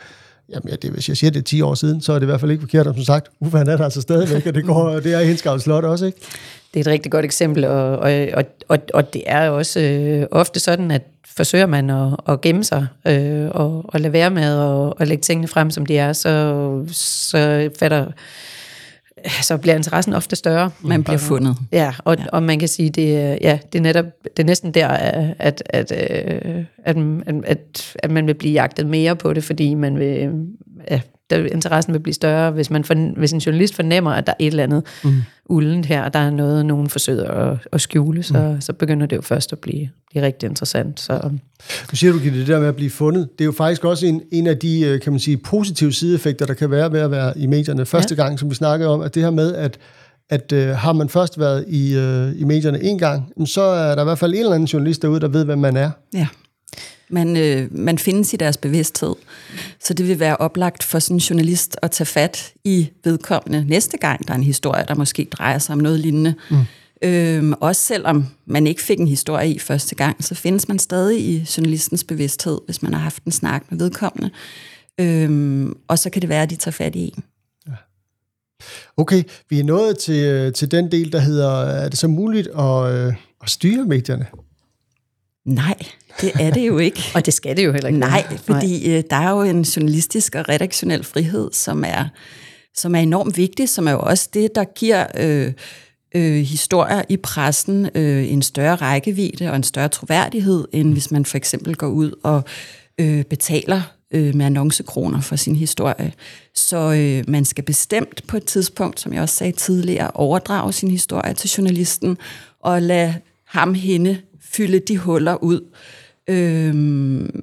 Jamen, 0.50 0.70
ja, 0.70 0.76
det, 0.76 0.90
hvis 0.90 1.10
jeg 1.10 1.18
siger, 1.18 1.32
det 1.32 1.40
er 1.40 1.44
10 1.44 1.62
år 1.62 1.76
siden, 1.76 2.02
så 2.02 2.14
er 2.14 2.20
det 2.20 2.26
i 2.26 2.26
hvert 2.26 2.40
fald 2.40 2.52
ikke 2.52 2.62
forkert, 2.62 2.88
og 2.88 2.96
som 2.96 3.04
sagt, 3.04 3.32
Uffe 3.40 3.58
han 3.58 3.68
er 3.68 3.78
der 3.78 3.84
altså 3.84 4.02
stadigvæk, 4.02 4.46
og 4.46 4.56
det, 4.56 4.66
går, 4.66 5.00
det 5.00 5.14
er 5.14 5.20
i 5.20 5.26
Hinskavl 5.26 5.62
Slot 5.62 5.84
også, 5.84 6.06
ikke? 6.06 6.18
Det 6.74 6.80
er 6.80 6.82
et 6.82 6.88
rigtig 6.88 7.12
godt 7.12 7.26
eksempel, 7.26 7.66
og, 7.66 7.98
og, 7.98 8.46
og, 8.68 8.80
og, 8.94 9.14
det 9.14 9.24
er 9.26 9.50
også 9.50 9.80
øh, 9.80 10.28
ofte 10.32 10.60
sådan, 10.60 10.92
at 10.92 11.02
forsøger 11.36 11.66
man 11.66 11.90
at, 11.90 12.16
at 12.28 12.42
gemme 12.42 12.64
sig 12.64 12.88
øh, 13.08 13.50
og, 13.52 13.86
og 13.88 14.00
lade 14.00 14.14
være 14.14 14.30
med 14.30 14.44
at, 14.44 14.94
og 15.00 15.08
lægge 15.08 15.22
tingene 15.22 15.48
frem, 15.48 15.70
som 15.72 15.86
de 15.86 15.98
er, 15.98 16.14
så, 16.14 16.86
så 16.92 17.70
fatter 17.80 18.06
så 19.42 19.58
bliver 19.58 19.76
interessen 19.76 20.14
ofte 20.14 20.36
større. 20.36 20.72
Man 20.82 21.04
bliver 21.04 21.18
fundet. 21.18 21.58
Ja, 21.72 21.94
og, 22.00 22.18
ja. 22.18 22.26
og 22.34 22.44
man 22.44 22.60
kan 22.60 22.68
sige, 22.68 22.90
det, 22.90 23.38
ja, 23.42 23.60
det 23.74 23.80
er 23.80 23.84
netop 23.84 24.06
det 24.24 24.44
er 24.44 24.48
næsten 24.48 24.74
der, 24.74 24.88
at, 24.88 25.64
at, 25.66 25.92
øh, 25.92 26.64
at, 26.84 26.98
at, 27.46 27.96
at 28.00 28.12
man 28.12 28.28
vil 28.28 28.34
blive 28.34 28.54
jagtet 28.54 28.88
mere 28.88 29.16
på 29.16 29.34
det, 29.34 29.44
fordi 29.44 29.74
man 29.74 30.00
vil, 30.00 30.32
ja, 30.92 31.02
der, 31.30 31.38
interessen 31.38 31.94
vil 31.94 32.00
blive 32.00 32.14
større, 32.14 32.52
hvis, 32.52 32.70
man 32.70 32.84
for, 32.84 33.18
hvis 33.18 33.32
en 33.32 33.40
journalist 33.40 33.76
fornemmer, 33.76 34.12
at 34.12 34.28
der 34.28 34.32
er 34.32 34.38
et 34.40 34.48
eller 34.48 34.64
andet 34.64 34.84
mm. 35.04 35.24
uldent 35.46 35.86
her, 35.86 36.04
og 36.04 36.14
der 36.14 36.20
er 36.20 36.30
noget, 36.30 36.66
nogen 36.66 36.90
forsøger 36.90 37.32
at, 37.32 37.58
at 37.72 37.82
skjule, 37.82 38.24
så, 38.24 38.38
mm. 38.54 38.62
så 38.62 38.74
begynder 38.74 39.06
det 39.06 39.16
jo 39.16 39.22
først 39.22 39.54
at 39.54 39.60
blive, 39.60 39.90
blive 40.10 40.26
rigtig 40.26 40.48
interessant. 40.50 41.00
Så, 41.00 41.30
Du 41.92 41.96
siger, 41.96 42.14
du 42.14 42.20
giver 42.20 42.34
det 42.34 42.48
der 42.48 42.60
med 42.60 42.68
at 42.68 42.76
blive 42.76 42.90
fundet. 42.90 43.30
Det 43.32 43.42
er 43.42 43.46
jo 43.46 43.52
faktisk 43.52 43.86
også 43.86 44.06
en, 44.06 44.22
en 44.32 44.48
af 44.48 44.58
de, 44.58 44.82
øh, 44.82 45.02
kan 45.02 45.14
man 45.14 45.20
sige, 45.20 45.38
positive 45.38 45.94
sideeffekter, 45.94 46.46
der 46.46 46.54
kan 46.54 46.72
være 46.72 46.92
ved 46.92 47.00
at 47.00 47.12
være 47.12 47.38
i 47.38 47.48
medierne. 47.48 47.86
Første 47.86 48.16
ja. 48.18 48.24
gang, 48.24 48.40
som 48.40 48.50
vi 48.50 48.56
snakkede 48.56 48.90
om, 48.90 49.02
at 49.02 49.16
det 49.16 49.24
her 49.24 49.32
med, 49.32 49.56
at 49.56 49.80
at 50.30 50.52
øh, 50.52 50.70
har 50.70 50.94
man 50.94 51.10
først 51.10 51.40
været 51.40 51.66
i, 51.68 51.96
øh, 51.96 52.42
i 52.42 52.44
medierne 52.44 52.84
en 52.84 52.98
gang, 52.98 53.34
så 53.46 53.62
er 53.62 53.96
der 53.96 54.02
i 54.02 54.04
hvert 54.04 54.20
fald 54.20 54.34
en 54.34 54.40
eller 54.40 54.54
anden 54.54 54.66
journalist 54.66 55.02
derude, 55.02 55.20
der 55.20 55.28
ved, 55.28 55.46
hvem 55.46 55.58
man 55.58 55.78
er. 55.78 55.92
Ja. 56.14 56.28
Man, 57.10 57.38
øh, 57.38 57.68
man 57.72 57.98
findes 57.98 58.34
i 58.34 58.38
deres 58.38 58.58
bevidsthed. 58.58 59.16
Så 59.80 59.94
det 59.94 60.08
vil 60.08 60.20
være 60.20 60.38
oplagt 60.38 60.84
for 60.84 61.00
sådan 61.00 61.16
en 61.16 61.20
journalist 61.20 61.78
at 61.82 61.92
tage 61.92 62.06
fat 62.06 62.54
i 62.64 62.90
vedkommende 63.04 63.66
næste 63.70 63.98
gang, 63.98 64.28
der 64.28 64.34
er 64.34 64.38
en 64.38 64.44
historie, 64.44 64.86
der 64.88 64.96
måske 64.96 65.28
drejer 65.32 65.58
sig 65.58 65.74
om 65.74 65.80
noget 65.80 66.00
lignende. 66.00 66.36
Mm. 66.52 66.58
Øhm, 67.04 67.54
også 67.60 67.82
selvom 67.82 68.26
man 68.46 68.68
ikke 68.68 68.82
fik 68.82 69.00
en 69.00 69.08
historie 69.08 69.54
i 69.54 69.60
første 69.60 69.96
gang, 69.96 70.24
så 70.24 70.36
findes 70.36 70.68
man 70.68 70.80
stadig 70.80 71.20
i 71.20 71.48
journalistens 71.58 72.04
bevidsthed, 72.04 72.60
hvis 72.66 72.82
man 72.82 72.94
har 72.94 73.02
haft 73.02 73.24
en 73.24 73.32
snak 73.32 73.64
med 73.70 73.80
vedkommende. 73.80 74.30
Øhm, 75.00 75.74
og 75.88 76.00
så 76.00 76.10
kan 76.10 76.22
det 76.22 76.30
være, 76.30 76.44
at 76.44 76.50
de 76.50 76.56
tager 76.56 76.72
fat 76.72 76.96
i 76.96 77.00
en. 77.00 77.24
Okay, 78.98 79.24
vi 79.50 79.60
er 79.60 79.64
nået 79.64 79.98
til, 79.98 80.26
øh, 80.26 80.54
til 80.54 80.72
den 80.72 80.92
del, 80.92 81.12
der 81.12 81.20
hedder, 81.20 81.62
er 81.62 81.90
det 81.90 81.98
så 82.00 82.08
muligt 82.08 82.48
at, 82.48 82.94
øh, 82.94 83.14
at 83.44 83.50
styre 83.50 83.86
medierne? 83.86 84.26
Nej, 85.46 85.78
det 86.22 86.32
er 86.40 86.52
det 86.52 86.68
jo 86.68 86.78
ikke. 86.78 87.04
og 87.16 87.26
det 87.26 87.34
skal 87.34 87.58
det 87.58 87.66
jo 87.66 87.72
heller 87.72 87.88
ikke. 87.88 88.00
Nej, 88.00 88.38
fordi 88.38 88.88
Nej. 88.88 88.98
Øh, 88.98 89.04
der 89.10 89.16
er 89.16 89.30
jo 89.30 89.42
en 89.42 89.62
journalistisk 89.62 90.36
og 90.36 90.50
redaktionel 90.50 91.04
frihed, 91.04 91.50
som 91.52 91.84
er, 91.88 92.06
som 92.76 92.96
er 92.96 93.00
enormt 93.00 93.38
vigtig, 93.38 93.70
som 93.70 93.88
er 93.88 93.92
jo 93.92 94.00
også 94.00 94.30
det, 94.34 94.56
der 94.56 94.64
giver 94.64 95.06
øh, 95.18 95.54
øh, 96.16 96.42
historier 96.42 97.02
i 97.10 97.18
pressen 97.18 97.90
øh, 97.96 98.32
en 98.32 98.42
større 98.42 98.76
rækkevidde 98.76 99.50
og 99.50 99.56
en 99.56 99.64
større 99.64 99.90
troværdighed, 99.90 100.68
end 100.72 100.94
hvis 100.94 101.12
man 101.12 101.26
for 101.26 101.38
eksempel 101.38 101.76
går 101.76 101.88
ud 101.88 102.12
og 102.24 102.44
øh, 103.00 103.24
betaler 103.24 103.82
øh, 104.12 104.36
med 104.36 104.46
annoncekroner 104.46 105.22
for 105.22 105.36
sin 105.36 105.56
historie. 105.56 106.14
Så 106.56 106.78
øh, 106.94 107.24
man 107.28 107.46
skal 107.46 107.64
bestemt 107.64 108.28
på 108.28 108.38
et 108.38 108.46
tidspunkt, 108.46 109.00
som 109.00 109.14
jeg 109.14 109.22
også 109.22 109.36
sagde 109.36 109.52
tidligere, 109.52 110.12
overdrage 110.14 110.74
sin 110.74 110.92
historie 110.92 111.34
til 111.34 111.50
journalisten 111.50 112.18
og 112.60 112.82
lade 112.82 113.16
ham 113.46 113.74
hende 113.74 114.18
fylde 114.56 114.80
de 114.80 114.98
huller 114.98 115.44
ud, 115.44 115.62
øh, 116.28 116.74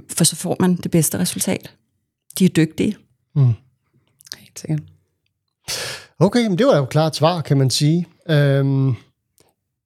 for 0.09 0.25
så 0.25 0.37
får 0.37 0.57
man 0.61 0.77
det 0.77 0.90
bedste 0.90 1.18
resultat. 1.18 1.70
De 2.38 2.44
er 2.44 2.49
dygtige. 2.49 2.96
Mm. 3.35 3.53
Helt 4.38 4.59
sikkert. 4.59 4.81
Okay, 6.18 6.46
men 6.46 6.59
det 6.59 6.66
var 6.66 6.77
jo 6.77 6.85
klart 6.85 7.16
svar, 7.16 7.40
kan 7.40 7.59
man 7.59 7.70
sige. 7.70 8.07
Øhm, 8.31 8.94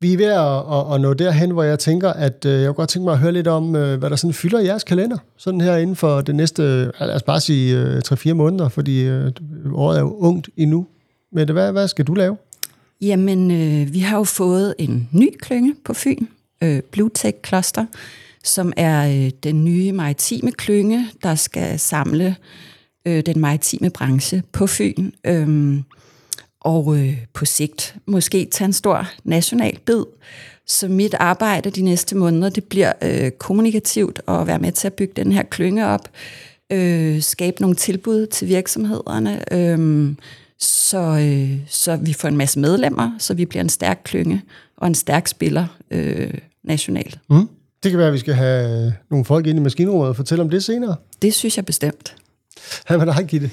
vi 0.01 0.13
er 0.13 0.17
ved 0.17 0.27
at, 0.27 0.91
at, 0.91 0.95
at 0.95 1.01
nå 1.01 1.15
derhen, 1.15 1.51
hvor 1.51 1.63
jeg 1.63 1.79
tænker, 1.79 2.11
at 2.11 2.45
øh, 2.45 2.53
jeg 2.53 2.67
kunne 2.67 2.75
godt 2.75 2.89
tænke 2.89 3.05
mig 3.05 3.13
at 3.13 3.19
høre 3.19 3.33
lidt 3.33 3.47
om, 3.47 3.77
øh, 3.77 3.99
hvad 3.99 4.11
der 4.11 4.17
sådan 4.17 4.35
fylder 4.35 4.61
i 4.61 4.65
jeres 4.65 4.85
kalender, 4.85 5.19
sådan 5.37 5.61
her 5.61 5.77
inden 5.77 5.97
for 5.97 6.21
det 6.21 6.35
næste, 6.35 6.63
lad 7.01 7.15
os 7.15 7.23
bare 7.23 7.41
sige, 7.41 7.79
øh, 7.79 8.03
3-4 8.07 8.33
måneder, 8.33 8.69
fordi 8.69 9.01
øh, 9.03 9.33
året 9.73 9.97
er 9.97 10.01
jo 10.01 10.17
ungt 10.17 10.49
endnu. 10.57 10.87
Men 11.33 11.53
hvad, 11.53 11.73
hvad 11.73 11.89
skal 11.89 12.05
du 12.05 12.15
lave? 12.15 12.37
Jamen, 13.01 13.51
øh, 13.51 13.93
vi 13.93 13.99
har 13.99 14.17
jo 14.19 14.25
fået 14.25 14.75
en 14.79 15.09
ny 15.13 15.37
klynge 15.41 15.75
på 15.85 15.95
Fyn, 15.95 16.27
øh, 16.65 16.83
Bluetech 16.83 17.39
Cluster, 17.47 17.87
som 18.45 18.73
er 18.77 19.09
øh, 19.09 19.31
den 19.43 19.65
nye 19.65 19.93
maritime 19.93 20.53
klynge, 20.53 21.09
der 21.23 21.35
skal 21.35 21.79
samle 21.79 22.37
øh, 23.07 23.23
den 23.27 23.41
maritime 23.41 23.91
branche 23.91 24.43
på 24.53 24.67
Fyn. 24.67 25.11
Øh, 25.27 25.79
og 26.61 26.99
øh, 26.99 27.19
på 27.33 27.45
sigt 27.45 27.97
måske 28.07 28.49
tage 28.53 28.67
en 28.67 28.73
stor 28.73 29.09
national 29.25 29.79
bid. 29.87 30.05
Så 30.67 30.89
mit 30.89 31.15
arbejde 31.15 31.71
de 31.71 31.83
næste 31.83 32.17
måneder, 32.17 32.49
det 32.49 32.65
bliver 32.65 32.93
øh, 33.03 33.31
kommunikativt 33.31 34.21
og 34.27 34.47
være 34.47 34.59
med 34.59 34.73
til 34.73 34.87
at 34.87 34.95
bygge 34.95 35.13
den 35.17 35.33
her 35.33 35.43
klynge 35.43 35.87
op, 35.87 36.09
øh, 36.73 37.23
skabe 37.23 37.61
nogle 37.61 37.77
tilbud 37.77 38.27
til 38.27 38.49
virksomhederne, 38.49 39.55
øh, 39.55 40.15
så, 40.59 40.99
øh, 40.99 41.59
så 41.69 41.97
vi 41.97 42.13
får 42.13 42.29
en 42.29 42.37
masse 42.37 42.59
medlemmer, 42.59 43.11
så 43.19 43.35
vi 43.35 43.45
bliver 43.45 43.63
en 43.63 43.69
stærk 43.69 44.01
klynge 44.05 44.43
og 44.77 44.87
en 44.87 44.95
stærk 44.95 45.29
spiller 45.29 45.67
øh, 45.91 46.35
nationalt. 46.65 47.19
Mm. 47.31 47.49
Det 47.83 47.91
kan 47.91 47.99
være, 47.99 48.09
at 48.09 48.15
vi 48.15 48.19
skal 48.19 48.35
have 48.35 48.93
nogle 49.11 49.25
folk 49.25 49.47
ind 49.47 49.59
i 49.59 49.63
maskinrummet 49.63 50.09
og 50.09 50.17
fortælle 50.17 50.45
om 50.45 50.51
det 50.51 50.65
senere. 50.65 50.97
Det 51.23 51.35
synes 51.35 51.57
jeg 51.57 51.65
bestemt. 51.65 52.17
Hvad 52.87 52.99
med 52.99 53.07
dig, 53.07 53.25
Gitte? 53.29 53.51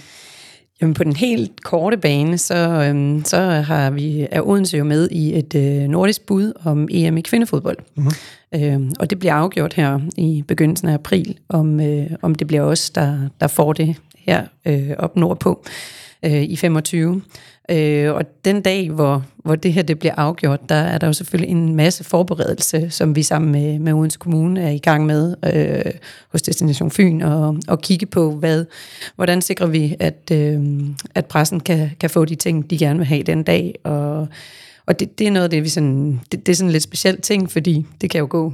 Jamen 0.82 0.94
på 0.94 1.04
den 1.04 1.16
helt 1.16 1.64
korte 1.64 1.98
bane, 1.98 2.38
så, 2.38 2.56
øhm, 2.56 3.26
så 3.26 3.38
har 3.42 3.90
vi, 3.90 4.28
er 4.32 4.42
Odense 4.42 4.78
jo 4.78 4.84
med 4.84 5.10
i 5.12 5.38
et 5.38 5.56
øh, 5.56 5.88
nordisk 5.88 6.26
bud 6.26 6.54
om 6.66 6.88
EM 6.92 7.18
i 7.18 7.22
kvindefodbold. 7.22 7.78
Mm-hmm. 7.96 8.12
Øhm, 8.56 8.92
og 9.00 9.10
det 9.10 9.20
bliver 9.20 9.34
afgjort 9.34 9.74
her 9.74 10.00
i 10.18 10.44
begyndelsen 10.48 10.88
af 10.90 10.94
april, 10.94 11.38
om, 11.50 11.80
øh, 11.80 12.08
om 12.22 12.36
det 12.36 12.48
bliver 12.48 12.62
os, 12.62 12.90
der, 12.90 13.18
der 13.40 13.48
får 13.48 13.74
det 13.74 13.96
her 14.18 14.46
øh, 14.66 14.90
op 14.98 15.16
nordpå 15.16 15.66
øh, 16.26 16.44
i 16.44 16.56
25. 16.56 17.22
Øh, 17.72 18.14
og 18.14 18.24
den 18.46 18.62
dag, 18.62 18.90
hvor, 18.90 19.26
hvor 19.38 19.56
det 19.56 19.74
her 19.74 19.82
det 19.82 20.00
bliver 20.00 20.16
afgjort, 20.18 20.70
der 20.70 20.76
er 20.76 20.98
der 20.98 21.08
jo 21.08 21.14
selvfølgelig 21.14 21.52
en 21.52 21.76
masse 21.76 22.04
forberedelse, 22.04 22.90
som 22.90 23.16
vi 23.16 23.24
sammen 23.24 23.52
med, 23.52 23.80
med 23.80 23.94
Odense 23.94 24.20
Kommune 24.20 24.62
er 24.62 24.70
i 24.70 24.78
gang 24.78 25.06
med 25.06 25.36
øh, 25.54 25.92
hos 26.32 26.42
Destination 26.42 26.92
Fyn, 26.92 27.22
og, 27.22 27.58
og 27.68 27.82
kigge 27.82 28.06
på, 28.06 28.32
hvad, 28.32 28.66
hvordan 29.16 29.42
sikrer 29.42 29.68
vi, 29.68 29.96
at, 30.00 30.32
øh, 30.32 30.60
at 31.16 31.26
pressen 31.26 31.60
kan, 31.60 31.92
kan 32.00 32.10
få 32.10 32.26
de 32.26 32.36
ting, 32.36 32.70
de 32.70 32.78
gerne 32.78 33.00
vil 33.00 33.08
have 33.08 33.24
den 33.24 33.44
dag. 33.44 33.76
Og, 33.84 34.28
og 34.86 35.00
det, 35.00 35.20
det 35.20 35.28
er 35.28 35.32
noget 35.32 35.44
af 35.44 35.50
det, 35.50 35.64
vi 35.64 35.70
sådan, 35.70 36.22
det, 36.32 36.46
det 36.46 36.52
er 36.52 36.56
sådan 36.56 36.68
en 36.68 36.72
lidt 36.72 36.84
speciel 36.84 37.22
ting, 37.22 37.52
fordi 37.52 37.86
det 38.02 38.10
kan 38.10 38.20
jo 38.20 38.28
gå 38.30 38.54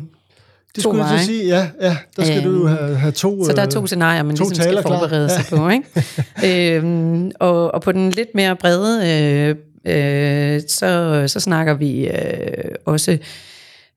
det 0.76 0.84
skulle 0.84 1.06
jeg 1.06 1.20
sige, 1.20 1.48
ja, 1.48 1.70
ja, 1.82 1.98
der 2.18 2.24
skal 2.24 2.46
øhm, 2.46 2.54
du 2.54 2.66
have, 2.66 2.96
have 2.96 3.12
to 3.12 3.46
Så 3.46 3.54
der 3.54 3.62
er 3.62 3.66
to 3.66 3.82
øh, 3.82 3.88
scenarier, 3.88 4.24
man 4.24 4.36
to 4.36 4.44
ligesom 4.44 4.64
skal 4.64 4.82
forberede 4.82 5.30
klar. 5.30 5.42
sig 5.42 5.58
på. 5.58 5.70
Ikke? 5.70 6.76
øhm, 6.78 7.32
og, 7.40 7.74
og 7.74 7.82
på 7.82 7.92
den 7.92 8.12
lidt 8.12 8.36
mere 8.36 8.56
brede, 8.56 9.10
øh, 9.12 9.56
øh, 9.86 10.62
så, 10.68 11.24
så 11.28 11.40
snakker 11.40 11.74
vi 11.74 12.08
øh, 12.08 12.72
også 12.86 13.18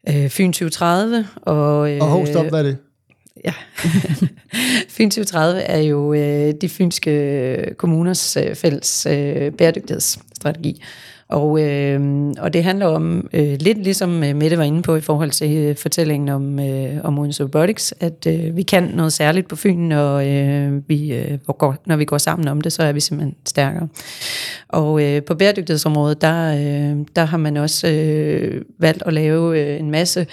øh, 0.08 0.28
Fyn 0.28 0.52
2030. 0.52 1.26
Og, 1.42 1.90
øh, 1.90 1.98
og 2.00 2.06
hov, 2.06 2.26
stop, 2.26 2.46
hvad 2.46 2.58
er 2.58 2.62
det? 2.62 2.76
Ja. 3.44 3.52
Fyn 4.94 5.10
2030 5.10 5.60
er 5.60 5.78
jo 5.78 6.14
øh, 6.14 6.54
de 6.60 6.68
fynske 6.68 7.74
kommuners 7.78 8.36
øh, 8.36 8.54
fælles 8.54 9.06
øh, 9.06 9.52
bæredygtighedsstrategi. 9.52 10.82
Og, 11.30 11.62
øh, 11.62 12.00
og 12.38 12.52
det 12.52 12.64
handler 12.64 12.86
om, 12.86 13.28
øh, 13.32 13.56
lidt 13.60 13.78
ligesom 13.78 14.24
øh, 14.24 14.36
Mette 14.36 14.58
var 14.58 14.64
inde 14.64 14.82
på 14.82 14.96
i 14.96 15.00
forhold 15.00 15.30
til 15.30 15.56
øh, 15.56 15.76
fortællingen 15.76 16.28
om, 16.28 16.60
øh, 16.60 16.96
om 17.04 17.18
Odense 17.18 17.44
Robotics, 17.44 17.94
at 18.00 18.26
øh, 18.26 18.56
vi 18.56 18.62
kan 18.62 18.82
noget 18.94 19.12
særligt 19.12 19.48
på 19.48 19.56
Fyn, 19.56 19.92
og 19.92 20.28
øh, 20.28 20.88
vi, 20.88 21.14
øh, 21.14 21.38
går, 21.58 21.76
når 21.86 21.96
vi 21.96 22.04
går 22.04 22.18
sammen 22.18 22.48
om 22.48 22.60
det, 22.60 22.72
så 22.72 22.82
er 22.82 22.92
vi 22.92 23.00
simpelthen 23.00 23.36
stærkere. 23.46 23.88
Og 24.68 25.02
øh, 25.04 25.22
på 25.22 25.34
bæredygtighedsområdet, 25.34 26.20
der, 26.20 26.54
øh, 26.54 27.06
der 27.16 27.24
har 27.24 27.38
man 27.38 27.56
også 27.56 27.88
øh, 27.88 28.62
valgt 28.78 29.02
at 29.06 29.12
lave 29.12 29.60
øh, 29.60 29.80
en 29.80 29.90
masse 29.90 30.26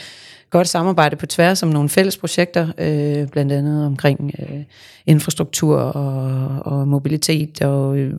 godt 0.49 0.67
samarbejde 0.67 1.15
på 1.15 1.25
tværs 1.25 1.63
om 1.63 1.69
nogle 1.69 1.89
fælles 1.89 2.17
projekter, 2.17 2.67
øh, 2.77 3.27
blandt 3.27 3.51
andet 3.51 3.85
omkring 3.85 4.31
øh, 4.39 4.63
infrastruktur 5.05 5.77
og, 5.77 6.73
og 6.73 6.87
mobilitet, 6.87 7.61
og 7.61 7.97
øh, 7.97 8.13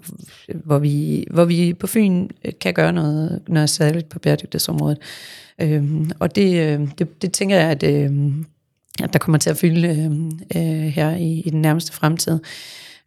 hvor, 0.48 0.78
vi, 0.78 1.24
hvor 1.30 1.44
vi 1.44 1.74
på 1.74 1.86
Fyn 1.86 2.28
øh, 2.44 2.52
kan 2.60 2.74
gøre 2.74 2.92
noget, 2.92 3.40
noget 3.48 3.70
særligt 3.70 4.08
på 4.08 4.18
bæredygtighedsområdet. 4.18 4.98
Øh, 5.60 5.84
og 6.18 6.36
det, 6.36 6.60
øh, 6.60 6.88
det, 6.98 7.22
det 7.22 7.32
tænker 7.32 7.56
jeg, 7.56 7.70
at, 7.70 7.82
øh, 7.82 8.32
at 9.02 9.12
der 9.12 9.18
kommer 9.18 9.38
til 9.38 9.50
at 9.50 9.56
fylde 9.56 9.88
øh, 9.88 10.62
øh 10.62 10.88
her 10.88 11.16
i, 11.16 11.40
i 11.40 11.50
den 11.50 11.62
nærmeste 11.62 11.92
fremtid 11.92 12.38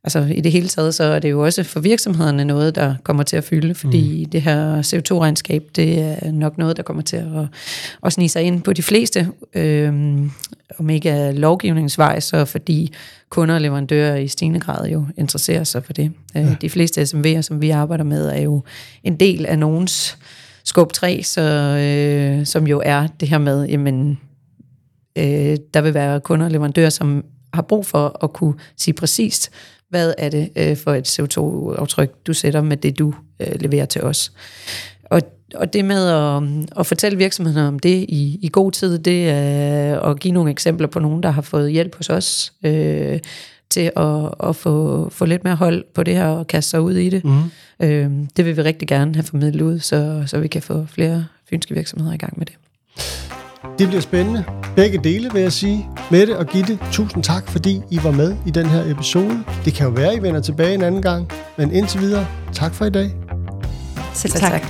altså 0.03 0.19
i 0.35 0.41
det 0.41 0.51
hele 0.51 0.67
taget, 0.67 0.95
så 0.95 1.03
er 1.03 1.19
det 1.19 1.31
jo 1.31 1.43
også 1.43 1.63
for 1.63 1.79
virksomhederne 1.79 2.45
noget, 2.45 2.75
der 2.75 2.95
kommer 3.03 3.23
til 3.23 3.37
at 3.37 3.43
fylde, 3.43 3.75
fordi 3.75 4.23
mm. 4.23 4.29
det 4.29 4.41
her 4.41 4.81
CO2-regnskab, 4.81 5.63
det 5.75 5.99
er 5.99 6.31
nok 6.31 6.57
noget, 6.57 6.77
der 6.77 6.83
kommer 6.83 7.03
til 7.03 7.17
at, 7.17 7.47
at 8.05 8.13
snige 8.13 8.29
sig 8.29 8.43
ind 8.43 8.61
på 8.61 8.73
de 8.73 8.83
fleste, 8.83 9.27
øhm, 9.53 10.31
om 10.79 10.89
ikke 10.89 11.31
lovgivningsvej, 11.31 12.19
så 12.19 12.45
fordi 12.45 12.93
kunder 13.29 13.55
og 13.55 13.61
leverandører 13.61 14.15
i 14.15 14.27
stigende 14.27 14.59
grad 14.59 14.89
jo 14.89 15.05
interesserer 15.17 15.63
sig 15.63 15.83
for 15.83 15.93
det. 15.93 16.11
Øh, 16.37 16.43
ja. 16.43 16.55
De 16.61 16.69
fleste 16.69 17.01
SMV'er, 17.01 17.41
som 17.41 17.61
vi 17.61 17.69
arbejder 17.69 18.03
med, 18.03 18.29
er 18.29 18.41
jo 18.41 18.63
en 19.03 19.15
del 19.15 19.45
af 19.45 19.59
nogens 19.59 20.17
skub 20.63 20.93
3, 20.93 21.23
så, 21.23 21.41
øh, 21.41 22.45
som 22.45 22.67
jo 22.67 22.81
er 22.85 23.07
det 23.19 23.27
her 23.27 23.37
med, 23.37 23.65
jamen, 23.65 24.19
øh, 25.15 25.57
der 25.73 25.81
vil 25.81 25.93
være 25.93 26.19
kunder 26.19 26.45
og 26.45 26.51
leverandører, 26.51 26.89
som 26.89 27.23
har 27.53 27.61
brug 27.61 27.85
for 27.85 28.23
at 28.23 28.33
kunne 28.33 28.53
sige 28.77 28.93
præcist, 28.93 29.51
hvad 29.91 30.13
er 30.17 30.29
det 30.29 30.49
øh, 30.55 30.77
for 30.77 30.93
et 30.93 31.19
CO2-aftryk, 31.19 32.11
du 32.27 32.33
sætter 32.33 32.61
med 32.61 32.77
det, 32.77 32.99
du 32.99 33.13
øh, 33.39 33.61
leverer 33.61 33.85
til 33.85 34.01
os. 34.01 34.31
Og, 35.03 35.21
og 35.55 35.73
det 35.73 35.85
med 35.85 36.07
at, 36.07 36.43
at 36.79 36.85
fortælle 36.85 37.17
virksomhederne 37.17 37.67
om 37.67 37.79
det 37.79 38.05
i, 38.09 38.39
i 38.41 38.49
god 38.51 38.71
tid, 38.71 38.99
det 38.99 39.29
er 39.29 39.99
at 39.99 40.19
give 40.19 40.33
nogle 40.33 40.51
eksempler 40.51 40.87
på 40.87 40.99
nogen, 40.99 41.23
der 41.23 41.29
har 41.29 41.41
fået 41.41 41.71
hjælp 41.71 41.95
hos 41.95 42.09
os 42.09 42.53
øh, 42.65 43.19
til 43.69 43.91
at, 43.95 44.49
at 44.49 44.55
få, 44.55 45.09
få 45.09 45.25
lidt 45.25 45.43
mere 45.43 45.55
hold 45.55 45.83
på 45.93 46.03
det 46.03 46.15
her 46.15 46.25
og 46.25 46.47
kaste 46.47 46.69
sig 46.69 46.81
ud 46.81 46.93
i 46.93 47.09
det. 47.09 47.25
Mm. 47.25 47.41
Øh, 47.79 48.11
det 48.37 48.45
vil 48.45 48.57
vi 48.57 48.61
rigtig 48.61 48.87
gerne 48.87 49.15
have 49.15 49.23
formidlet 49.23 49.61
ud, 49.61 49.79
så, 49.79 50.23
så 50.25 50.39
vi 50.39 50.47
kan 50.47 50.61
få 50.61 50.85
flere 50.85 51.25
fynske 51.49 51.75
virksomheder 51.75 52.13
i 52.13 52.17
gang 52.17 52.33
med 52.39 52.45
det. 52.45 52.55
Det 53.79 53.87
bliver 53.87 54.01
spændende. 54.01 54.43
Begge 54.75 54.97
dele, 54.97 55.29
vil 55.33 55.41
jeg 55.41 55.53
sige. 55.53 55.89
Mette 56.11 56.37
og 56.37 56.45
Gitte, 56.45 56.79
tusind 56.91 57.23
tak, 57.23 57.47
fordi 57.47 57.81
I 57.89 57.99
var 58.03 58.11
med 58.11 58.35
i 58.45 58.51
den 58.51 58.65
her 58.65 58.91
episode. 58.91 59.43
Det 59.65 59.73
kan 59.73 59.87
jo 59.87 59.93
være, 59.93 60.15
I 60.15 60.21
vender 60.21 60.41
tilbage 60.41 60.73
en 60.73 60.81
anden 60.81 61.01
gang. 61.01 61.29
Men 61.57 61.71
indtil 61.71 61.99
videre, 61.99 62.27
tak 62.53 62.73
for 62.73 62.85
i 62.85 62.89
dag. 62.89 63.15
Selv 64.13 64.33
tak. 64.33 64.61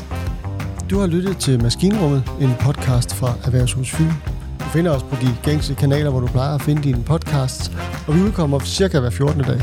Du 0.89 0.99
har 0.99 1.07
lyttet 1.07 1.37
til 1.37 1.63
Maskinrummet, 1.63 2.23
en 2.41 2.53
podcast 2.59 3.15
fra 3.15 3.33
Erhvervshus 3.45 3.91
Fyn. 3.91 4.11
Du 4.59 4.65
finder 4.65 4.91
os 4.91 5.03
på 5.03 5.15
de 5.21 5.27
gængse 5.43 5.73
kanaler, 5.73 6.09
hvor 6.09 6.19
du 6.19 6.27
plejer 6.27 6.55
at 6.55 6.61
finde 6.61 6.81
dine 6.83 7.03
podcasts, 7.03 7.71
og 8.07 8.15
vi 8.15 8.21
udkommer 8.21 8.59
cirka 8.59 8.99
hver 8.99 9.09
14. 9.09 9.43
dag. 9.43 9.61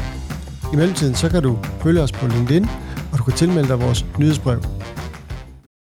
I 0.73 0.77
mellemtiden 0.77 1.15
så 1.15 1.29
kan 1.29 1.43
du 1.43 1.59
følge 1.83 2.01
os 2.03 2.13
på 2.13 2.27
LinkedIn, 2.27 2.69
og 3.13 3.19
du 3.19 3.23
kan 3.23 3.33
tilmelde 3.33 3.69
dig 3.69 3.81
vores 3.81 4.07
nyhedsbrev. 4.19 4.61